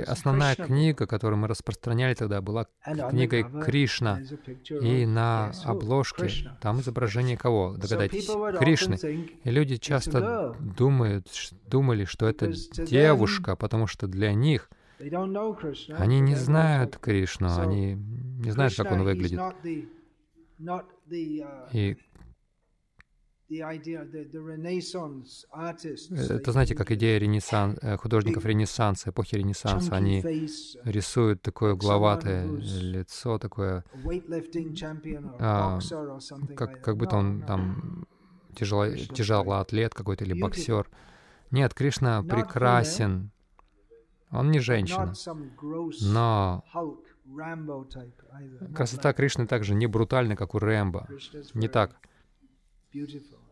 основная 0.00 0.54
книга, 0.54 1.06
которую 1.06 1.38
мы 1.38 1.48
распространяли 1.48 2.12
тогда, 2.12 2.42
была 2.42 2.66
книгой 2.84 3.46
Кришна. 3.64 4.20
И 4.68 5.06
на 5.06 5.50
обложке 5.64 6.28
там 6.60 6.80
изображение 6.80 7.38
кого? 7.38 7.74
Догадайтесь, 7.78 8.28
Кришны. 8.58 8.98
И 9.44 9.50
люди 9.50 9.78
часто 9.78 10.54
думают, 10.60 11.26
думали, 11.68 12.04
что 12.04 12.28
это 12.28 12.52
девушка, 12.84 13.56
потому 13.56 13.86
что 13.86 14.06
для 14.06 14.34
них 14.34 14.68
они 14.98 16.20
не 16.20 16.34
знают 16.34 16.98
Кришну, 16.98 17.48
они 17.58 17.94
не 17.94 18.50
знают, 18.50 18.76
как 18.76 18.92
он 18.92 19.04
выглядит. 19.04 19.40
Uh, 20.60 20.84
и 21.72 21.96
это, 26.34 26.52
знаете, 26.52 26.74
как 26.74 26.90
идея 26.92 27.18
ренессан... 27.18 27.78
Э, 27.82 27.96
художников 27.96 28.44
Ренессанса, 28.44 29.10
эпохи 29.10 29.36
Ренессанса. 29.36 29.94
Они 29.94 30.22
рисуют 30.84 31.42
такое 31.42 31.74
угловатое 31.74 32.46
лицо, 32.46 33.38
такое... 33.38 33.84
А, 35.38 35.78
как, 36.56 36.80
как 36.82 36.96
будто 36.96 37.16
он 37.16 37.42
там 37.42 38.06
тяжело, 38.54 38.88
тяжелый 38.88 39.60
атлет 39.60 39.94
какой-то 39.94 40.24
или 40.24 40.38
боксер. 40.38 40.88
Нет, 41.50 41.74
Кришна 41.74 42.22
прекрасен. 42.22 43.30
Он 44.30 44.50
не 44.50 44.60
женщина. 44.60 45.12
Но 46.00 46.64
красота 48.74 49.12
Кришны 49.12 49.46
также 49.46 49.74
не 49.74 49.86
брутальна, 49.86 50.36
как 50.36 50.54
у 50.54 50.58
Рэмбо. 50.58 51.06
Не 51.54 51.68
так. 51.68 51.96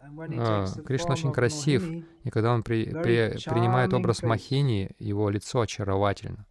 А, 0.02 0.66
Кришна 0.84 1.12
очень 1.12 1.32
красив, 1.32 1.82
и 2.24 2.30
когда 2.30 2.52
он 2.54 2.62
при, 2.62 2.84
при, 2.84 3.36
принимает 3.48 3.92
образ 3.92 4.22
Махини, 4.22 4.90
его 4.98 5.28
лицо 5.30 5.60
очаровательно. 5.60 6.46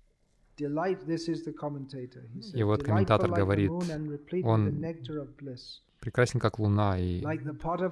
И 2.53 2.63
вот 2.63 2.83
комментатор 2.83 3.31
говорит, 3.31 3.71
он 4.43 4.83
прекрасен 5.99 6.39
как 6.39 6.59
луна 6.59 6.97
и 6.97 7.21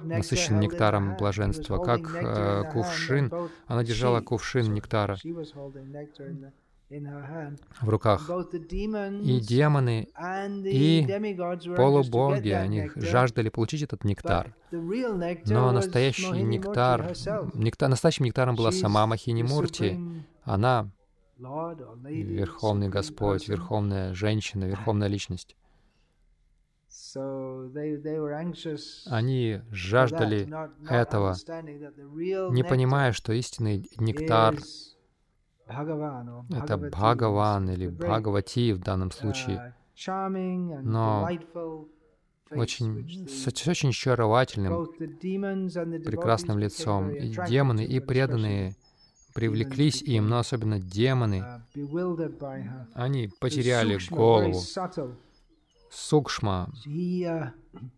насыщен 0.04 0.60
нектаром 0.60 1.16
блаженства, 1.16 1.78
как 1.78 2.14
э, 2.14 2.70
кувшин. 2.72 3.32
Она 3.66 3.84
держала 3.84 4.20
кувшин 4.20 4.72
нектара 4.72 5.16
в 6.90 7.88
руках. 7.88 8.30
И 8.30 9.40
демоны, 9.40 10.08
и 10.64 11.06
полубоги, 11.76 12.48
они 12.50 12.90
жаждали 12.96 13.50
получить 13.50 13.82
этот 13.82 14.04
нектар. 14.04 14.54
Но 14.70 15.72
настоящий 15.72 16.42
нектар, 16.42 17.12
нектар 17.54 17.88
настоящим 17.90 18.24
нектаром 18.24 18.56
была 18.56 18.72
сама 18.72 19.06
Махини 19.06 19.42
Мурти. 19.42 19.98
Она 20.42 20.90
Верховный 21.38 22.88
Господь, 22.88 23.48
Верховная 23.48 24.14
Женщина, 24.14 24.64
Верховная 24.64 25.08
Личность. 25.08 25.56
Они 29.06 29.60
жаждали 29.70 30.48
этого, 30.88 31.36
не 32.50 32.64
понимая, 32.64 33.12
что 33.12 33.32
истинный 33.34 33.88
нектар 33.98 34.56
это 35.68 36.76
Бхагаван 36.78 37.70
или 37.70 37.88
Бхагавати 37.88 38.72
в 38.72 38.80
данном 38.80 39.10
случае, 39.10 39.74
но 40.82 41.28
очень, 42.50 43.28
с 43.28 43.46
очень 43.68 43.90
очаровательным, 43.90 44.86
прекрасным 46.04 46.58
лицом. 46.58 47.10
И 47.10 47.34
демоны, 47.48 47.84
и 47.84 48.00
преданные 48.00 48.74
привлеклись 49.34 50.02
им, 50.02 50.28
но 50.28 50.38
особенно 50.38 50.80
демоны, 50.80 51.44
uh, 51.74 52.86
они 52.94 53.30
потеряли 53.40 53.98
голову. 54.10 54.60
Сукшма, 55.90 56.70
uh, 56.86 57.52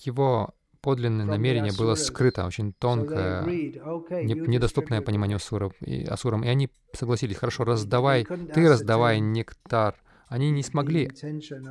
его 0.00 0.54
подлинное 0.80 1.26
намерение 1.26 1.72
было 1.76 1.94
скрыто, 1.94 2.46
очень 2.46 2.72
тонкое, 2.72 3.44
недоступное 3.44 5.02
пониманию 5.02 5.36
асуров, 5.36 5.72
и, 5.80 6.04
асурам. 6.04 6.44
И 6.44 6.48
они 6.48 6.70
согласились, 6.92 7.36
хорошо, 7.36 7.64
раздавай, 7.64 8.24
ты 8.24 8.68
раздавай 8.68 9.20
нектар. 9.20 9.96
Они 10.28 10.50
не 10.50 10.62
смогли 10.62 11.10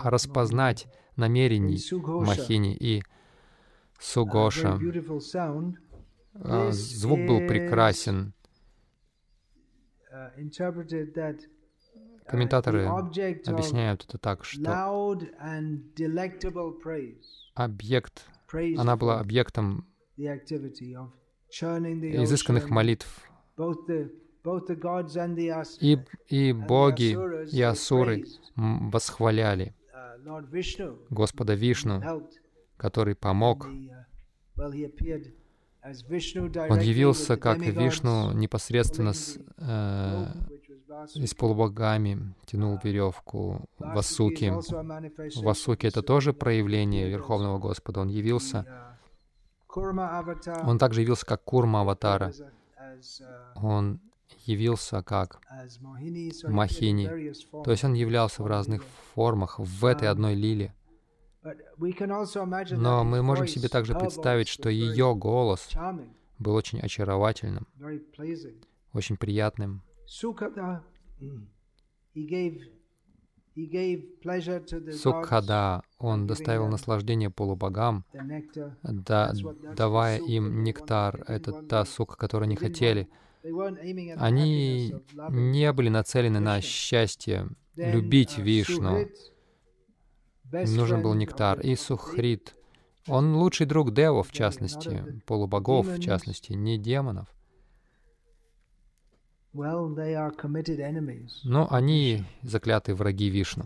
распознать 0.04 0.88
намерений 1.16 1.80
Махини 2.26 2.76
и 2.76 3.04
Сугоша. 4.00 4.80
А, 6.36 6.72
звук 6.72 7.20
был 7.26 7.48
прекрасен. 7.48 8.34
Uh, 10.12 11.40
Комментаторы 12.26 12.86
объясняют 12.86 14.06
это 14.08 14.18
так, 14.18 14.46
что 14.46 15.20
объект, 17.56 18.26
она 18.78 18.96
была 18.96 19.20
объектом 19.20 19.88
изысканных 21.54 22.70
молитв. 22.70 23.08
И, 25.82 25.98
и 26.28 26.54
боги, 26.54 27.56
и 27.56 27.62
асуры 27.62 28.26
восхваляли 28.56 29.76
uh, 29.94 30.98
Господа 31.10 31.54
Вишну, 31.56 32.02
который 32.78 33.16
помог. 33.16 33.68
Uh, 33.68 34.06
Он 36.70 36.80
явился 36.80 37.38
как 37.38 37.60
Вишну 37.60 38.32
непосредственно 38.34 39.14
с, 39.14 39.38
э, 39.58 40.26
с 41.06 41.34
полубогами, 41.34 42.34
тянул 42.46 42.80
веревку 42.84 43.66
Васуки. 43.78 44.54
Васуки— 45.42 45.86
это 45.88 46.02
тоже 46.02 46.34
проявление 46.34 47.10
Верховного 47.10 47.60
Господа. 47.60 48.02
Он 48.02 48.08
явился, 48.08 48.66
он 49.76 50.80
также 50.80 51.02
явился 51.02 51.26
как 51.26 51.44
Курма 51.44 51.82
Аватара. 51.82 52.34
Он 53.56 54.00
явился 54.46 55.04
как 55.04 55.42
Махини. 56.44 57.34
То 57.64 57.72
есть 57.72 57.84
он 57.84 57.94
являлся 57.94 58.44
в 58.44 58.48
разных 58.48 58.84
формах 59.14 59.60
в 59.60 59.86
этой 59.86 60.08
одной 60.08 60.36
лиле. 60.36 60.74
Но 62.72 63.04
мы 63.04 63.22
можем 63.22 63.48
себе 63.48 63.70
также 63.70 63.96
представить, 63.96 64.48
что 64.48 64.70
ее 64.70 65.16
голос 65.16 65.70
был 66.38 66.56
очень 66.56 66.80
очаровательным, 66.80 67.68
очень 68.94 69.18
приятным. 69.18 69.84
Сукхада, 74.92 75.84
он 76.00 76.26
доставил 76.26 76.68
наслаждение 76.68 77.30
полубогам, 77.30 78.06
да, 78.84 79.34
давая 79.76 80.18
им 80.18 80.64
нектар. 80.64 81.24
Это 81.28 81.62
та 81.64 81.86
сука, 81.86 82.18
которую 82.18 82.46
они 82.48 82.56
хотели. 82.56 83.08
Они 84.18 84.96
не 85.30 85.72
были 85.74 85.90
нацелены 85.90 86.40
на 86.40 86.60
счастье, 86.60 87.48
любить 87.76 88.38
uh, 88.38 88.42
Вишну. 88.42 89.08
Им 90.52 90.76
нужен 90.76 91.02
был 91.04 91.14
нектар. 91.14 91.60
И 91.62 91.76
Сухрит, 91.76 92.56
он 93.08 93.36
лучший 93.36 93.66
друг 93.68 93.94
Девов, 93.94 94.30
в 94.30 94.32
частности, 94.34 95.22
полубогов, 95.26 95.88
в 95.88 96.02
частности, 96.02 96.54
не 96.54 96.78
демонов. 96.78 97.28
Но 101.44 101.68
они 101.72 102.24
заклятые 102.44 102.96
враги 102.96 103.30
Вишну. 103.30 103.66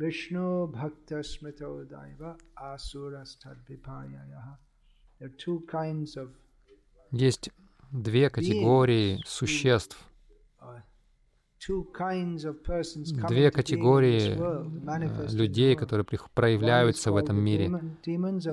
Vishnu 0.00 0.66
Bhakta 0.66 1.22
Smrito 1.22 1.84
Daiva 1.84 2.34
Asurastad 2.56 3.58
Vipayaya. 3.68 4.56
There 5.18 5.28
are 5.28 5.36
two 5.36 5.60
kinds 5.70 6.16
of 6.16 6.30
Есть 7.12 7.50
две 7.92 8.30
категории 8.30 9.20
существ, 9.26 9.98
uh, 10.62 10.80
две 13.28 13.50
категории 13.50 14.36
людей, 15.34 15.76
которые 15.76 16.06
проявляются 16.34 17.12
в 17.12 17.16
этом 17.16 17.40
мире. 17.40 17.70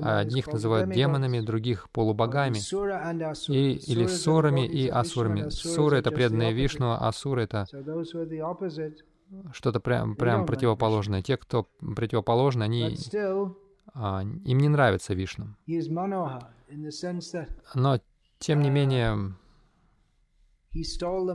Одних 0.02 0.48
называют 0.48 0.92
демонами, 0.92 1.40
других— 1.40 1.90
полубогами, 1.92 2.58
и, 3.50 3.74
или 3.74 4.08
сурами 4.08 4.66
и 4.68 4.88
асурами. 4.88 5.50
Суры— 5.50 5.98
это 6.00 6.12
преданные 6.12 6.54
Вишну, 6.54 6.92
а 6.92 7.08
асуры— 7.08 7.44
это 7.44 7.66
что-то 9.52 9.80
прям, 9.80 10.16
прям 10.16 10.46
противоположное. 10.46 11.22
Те, 11.22 11.38
кто 11.38 11.68
противоположны, 11.80 12.64
они, 12.64 12.98
а, 13.94 14.22
им 14.24 14.58
не 14.58 14.70
нравится 14.70 15.14
Вишну. 15.14 15.48
Но, 17.76 18.00
тем 18.40 18.62
не 18.62 18.70
менее, 18.70 19.34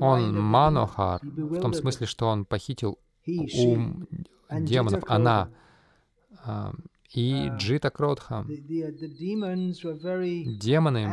он 0.00 0.38
манохар, 0.40 1.20
в 1.22 1.60
том 1.60 1.72
смысле, 1.74 2.06
что 2.06 2.26
он 2.28 2.44
похитил 2.44 2.98
ум 3.26 4.06
демонов. 4.50 5.04
Она 5.08 5.50
а, 6.44 6.72
и 7.14 7.46
uh, 7.46 7.56
Джита 7.58 7.90
Кротха. 7.90 8.44
Демоны 10.58 11.06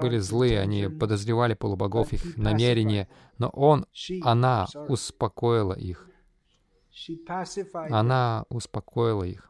были 0.00 0.18
злые, 0.18 0.60
они 0.60 0.88
подозревали 0.88 1.54
полубогов, 1.54 2.12
их 2.12 2.36
намерения, 2.36 3.08
но 3.38 3.48
он, 3.50 3.86
она 4.22 4.66
успокоила 4.88 5.74
их. 5.74 6.08
Она 7.90 8.44
успокоила 8.48 9.24
их. 9.24 9.48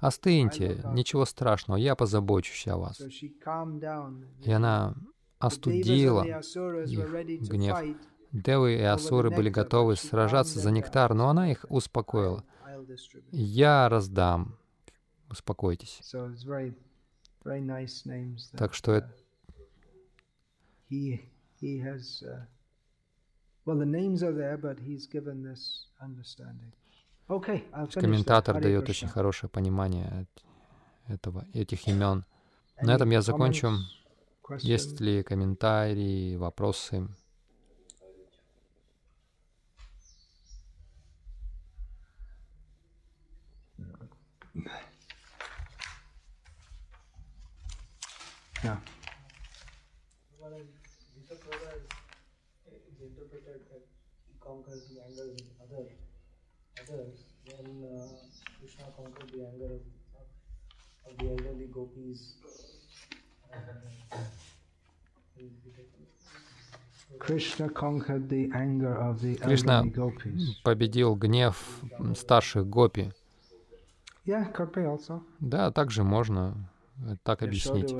Остыньте, 0.00 0.82
ничего 0.92 1.24
страшного, 1.24 1.78
я 1.78 1.94
позабочусь 1.96 2.66
о 2.68 2.76
вас. 2.76 3.00
И 3.00 4.50
она 4.50 4.94
остудила 5.38 6.24
их 6.24 7.48
гнев. 7.48 7.96
Девы 8.32 8.74
и 8.74 8.82
Асуры 8.82 9.30
были 9.30 9.48
готовы 9.48 9.96
сражаться 9.96 10.60
за 10.60 10.70
нектар, 10.70 11.14
но 11.14 11.28
она 11.30 11.50
их 11.50 11.64
успокоила. 11.68 12.44
«Я 13.32 13.88
раздам. 13.88 14.58
Успокойтесь». 15.30 16.00
Так 18.56 18.74
что 18.74 18.92
это... 18.92 19.14
Комментатор 27.92 28.60
дает 28.60 28.88
очень 28.88 29.08
хорошее 29.08 29.50
понимание 29.50 30.26
этого, 31.06 31.44
этих 31.52 31.86
имен. 31.86 32.24
На 32.80 32.94
этом 32.94 33.10
я 33.10 33.20
закончу. 33.20 33.72
Есть 34.60 35.00
ли 35.00 35.22
комментарии, 35.22 36.36
вопросы? 36.36 37.06
Yeah. 48.64 48.76
Well, 50.40 50.50
Vishakura 51.14 51.78
is 52.66 53.00
interpreted 53.00 53.60
that 53.70 53.86
he 54.26 54.34
conquers 54.58 54.82
the 54.88 55.00
anger 55.06 55.30
of 55.30 55.38
other, 55.64 55.86
others, 56.82 57.18
then 57.46 57.66
uh, 57.84 58.06
Krishna 58.60 58.86
conquered 58.96 59.30
the 59.32 59.46
anger 59.46 59.74
of, 59.74 59.82
of 61.06 61.18
the 61.18 61.26
elderly 61.28 61.66
gopis. 61.66 62.34
Of 63.50 63.60
the 67.10 67.18
Кришна 69.38 69.80
elderly 69.80 69.90
gopis. 69.90 70.56
победил 70.64 71.14
гнев 71.14 71.80
старших 72.14 72.66
гопи. 72.66 73.12
Yeah. 74.26 74.52
Да, 75.40 75.70
также 75.70 76.04
можно 76.04 76.54
так 77.22 77.42
объяснить. 77.42 77.94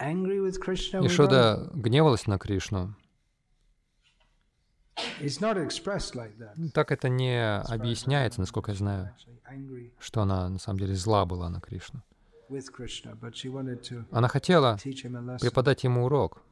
Ишода 0.00 1.70
гневалась 1.74 2.26
на 2.26 2.38
Кришну. 2.38 2.94
Так 6.74 6.92
это 6.92 7.08
не 7.08 7.58
объясняется, 7.60 8.40
насколько 8.40 8.72
я 8.72 8.76
знаю, 8.76 9.14
что 9.98 10.22
она 10.22 10.48
на 10.48 10.58
самом 10.58 10.78
деле 10.78 10.94
зла 10.94 11.26
была 11.26 11.48
на 11.48 11.60
Кришну. 11.60 12.02
Она 14.10 14.28
хотела 14.28 14.78
преподать 15.40 15.84
ему 15.84 16.04
урок. 16.06 16.42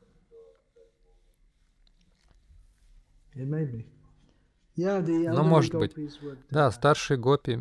Но, 4.77 5.45
может 5.45 5.75
быть, 5.75 5.95
да, 6.51 6.71
старшие 6.71 7.19
гопи, 7.19 7.59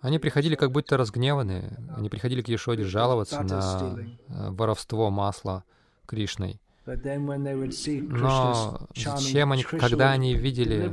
они 0.00 0.18
приходили 0.18 0.56
как 0.56 0.72
будто 0.72 0.96
разгневанные. 0.96 1.78
Они 1.96 2.08
приходили 2.08 2.42
к 2.42 2.48
Ешоде 2.48 2.84
жаловаться 2.84 3.42
на 3.42 3.96
э, 4.28 4.50
воровство 4.50 5.10
масла 5.10 5.64
Кришной. 6.06 6.60
Но 6.84 8.80
зачем 8.94 9.52
они, 9.52 9.62
когда 9.62 10.10
они 10.10 10.34
видели... 10.34 10.90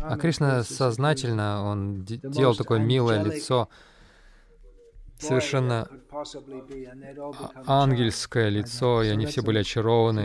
А 0.00 0.16
Кришна 0.16 0.62
сознательно, 0.62 1.64
он 1.64 2.04
делал 2.04 2.54
такое 2.54 2.80
милое 2.80 3.22
лицо, 3.22 3.68
совершенно 5.18 5.88
ангельское 7.66 8.48
лицо, 8.48 9.02
и 9.02 9.08
они 9.08 9.26
все 9.26 9.42
были 9.42 9.58
очарованы 9.58 10.20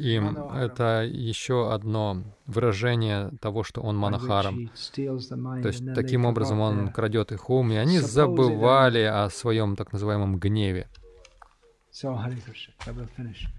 им. 0.00 0.36
Это 0.52 1.02
еще 1.04 1.72
одно 1.72 2.22
выражение 2.46 3.30
того, 3.40 3.62
что 3.62 3.80
он 3.80 3.96
монахаром. 3.96 4.70
То 4.94 5.68
есть 5.68 5.84
таким 5.94 6.24
образом 6.24 6.60
он 6.60 6.92
крадет 6.92 7.32
их 7.32 7.50
ум, 7.50 7.72
и 7.72 7.76
они 7.76 7.98
забывали 7.98 9.02
о 9.02 9.30
своем 9.30 9.76
так 9.76 9.92
называемом 9.92 10.38
гневе. 10.38 10.88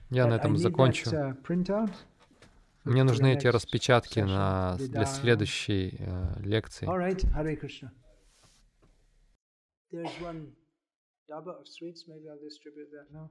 Я 0.10 0.28
на 0.28 0.34
этом 0.36 0.58
закончу. 0.58 1.10
Uh, 1.10 1.90
Мне 2.86 3.04
нужны 3.04 3.34
эти 3.34 3.48
распечатки 3.48 4.20
на, 4.22 4.78
для 4.78 5.06
следующей 5.06 5.98
э, 6.00 6.40
лекции. 6.40 6.88
There's 9.92 10.22
one 10.22 10.48
daba 11.30 11.60
of 11.60 11.68
sweets, 11.68 12.06
maybe 12.08 12.30
I'll 12.30 12.40
distribute 12.40 12.90
that 12.92 13.14
now. 13.14 13.30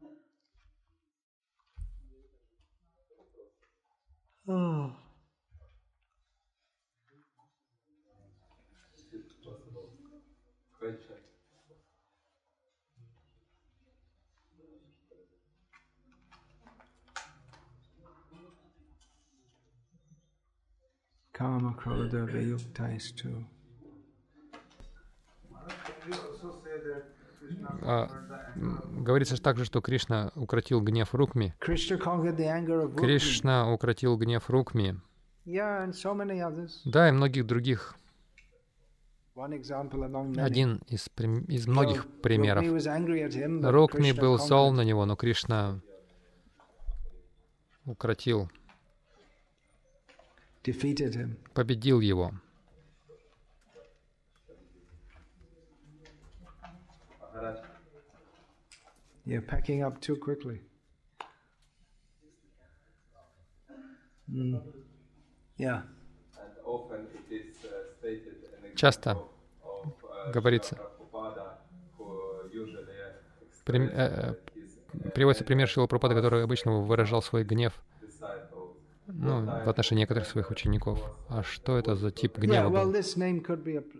Oh. 4.49 4.93
Kama 21.33 21.73
Krodha 21.73 22.27
Vayuktais 22.29 23.17
А, 27.83 28.09
говорится 28.93 29.41
также, 29.43 29.65
что 29.65 29.81
Кришна 29.81 30.31
укротил 30.35 30.81
гнев 30.81 31.15
Рукми. 31.15 31.55
Кришна 32.97 33.73
укротил 33.73 34.17
гнев 34.17 34.51
Рукми. 34.51 34.97
Да, 36.85 37.09
и 37.09 37.13
многих 37.13 37.47
других. 37.47 37.97
Один 39.35 40.83
из, 40.89 41.09
из 41.49 41.67
многих 41.67 42.07
примеров. 42.21 42.65
Рукми 43.65 44.13
был 44.13 44.39
зол 44.39 44.73
на 44.73 44.83
него, 44.83 45.07
но 45.07 45.17
Кришна 45.17 45.81
укротил, 47.87 48.51
победил 51.55 52.01
его. 52.01 52.33
You're 59.31 59.43
packing 59.43 59.85
up 59.85 60.01
too 60.01 60.17
quickly. 60.17 60.61
Mm. 64.29 64.61
Yeah. 65.57 65.83
Часто 68.75 69.23
говорится, 70.35 70.79
при, 73.65 73.89
э, 73.89 74.35
приводится 75.15 75.45
пример 75.45 75.69
Шила 75.69 75.87
Пропада, 75.87 76.17
который 76.17 76.43
обычно 76.43 76.81
выражал 76.81 77.23
свой 77.23 77.45
гнев 77.45 77.81
ну, 79.07 79.45
в 79.45 79.69
отношении 79.69 80.03
некоторых 80.03 80.29
своих 80.29 80.51
учеников. 80.51 81.01
А 81.29 81.45
что 81.45 81.79
это 81.79 81.95
за 81.95 82.11
тип 82.11 82.37
гнева 82.37 82.69
был? 82.69 82.93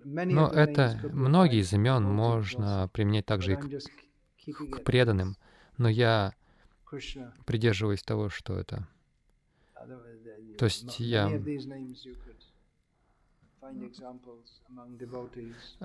Но 0.05 0.49
это 0.49 0.99
многие 1.05 1.61
из 1.61 1.73
имен 1.73 2.03
можно 2.03 2.91
применять 2.93 3.27
также 3.27 3.53
и 3.53 3.57
к 3.57 3.69
к 4.47 4.83
преданным, 4.85 5.37
но 5.79 5.89
я 5.89 6.35
придерживаюсь 7.47 8.03
того, 8.03 8.29
что 8.29 8.59
это. 8.59 8.87
То 10.59 10.67
есть 10.67 11.01
я 11.01 11.31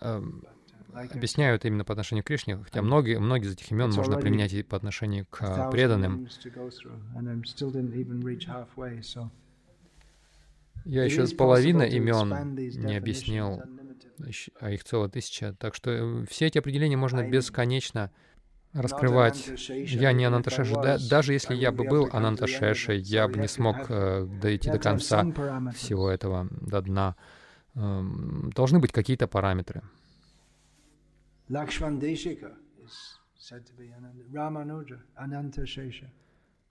эм, 0.01 0.43
объясняю 0.93 1.55
это 1.55 1.67
именно 1.67 1.85
по 1.85 1.93
отношению 1.93 2.23
к 2.23 2.27
Кришне, 2.27 2.57
хотя 2.57 2.81
многие, 2.81 3.19
многие 3.19 3.47
из 3.47 3.53
этих 3.53 3.71
имен 3.71 3.91
можно 3.91 4.17
применять 4.17 4.53
и 4.53 4.63
по 4.63 4.77
отношению 4.77 5.25
к 5.29 5.69
преданным. 5.71 6.27
Я 10.85 11.03
еще 11.03 11.27
половина 11.35 11.81
имен 11.81 12.55
не 12.55 12.95
объяснил, 12.95 13.61
а 14.59 14.71
их 14.71 14.83
целая 14.83 15.09
тысяча. 15.09 15.53
Так 15.59 15.73
что 15.73 15.91
э, 15.91 16.25
все 16.29 16.45
эти 16.45 16.57
определения 16.57 16.95
можно 16.95 17.27
бесконечно 17.27 18.11
раскрывать. 18.75 19.69
Я 19.69 20.11
не 20.11 20.25
Ананташеша. 20.25 20.75
Да, 20.81 20.97
даже 21.09 21.33
если 21.33 21.55
я 21.55 21.71
бы 21.71 21.85
был 21.85 22.09
Ананташешей, 22.11 22.99
я 22.99 23.27
бы 23.27 23.39
не 23.39 23.47
смог 23.47 23.77
э, 23.89 24.27
дойти 24.41 24.69
до 24.69 24.79
конца 24.79 25.25
всего 25.73 26.09
этого, 26.09 26.47
до 26.51 26.81
дна. 26.81 27.15
Э, 27.75 28.03
должны 28.53 28.79
быть 28.79 28.91
какие-то 28.91 29.27
параметры. 29.27 29.81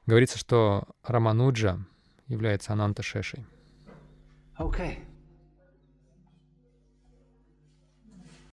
Говорится, 0.07 0.39
что 0.39 0.85
Рамануджа 1.03 1.79
является 2.29 2.73
Ананташешей. 2.73 3.47
Okay. 4.59 4.99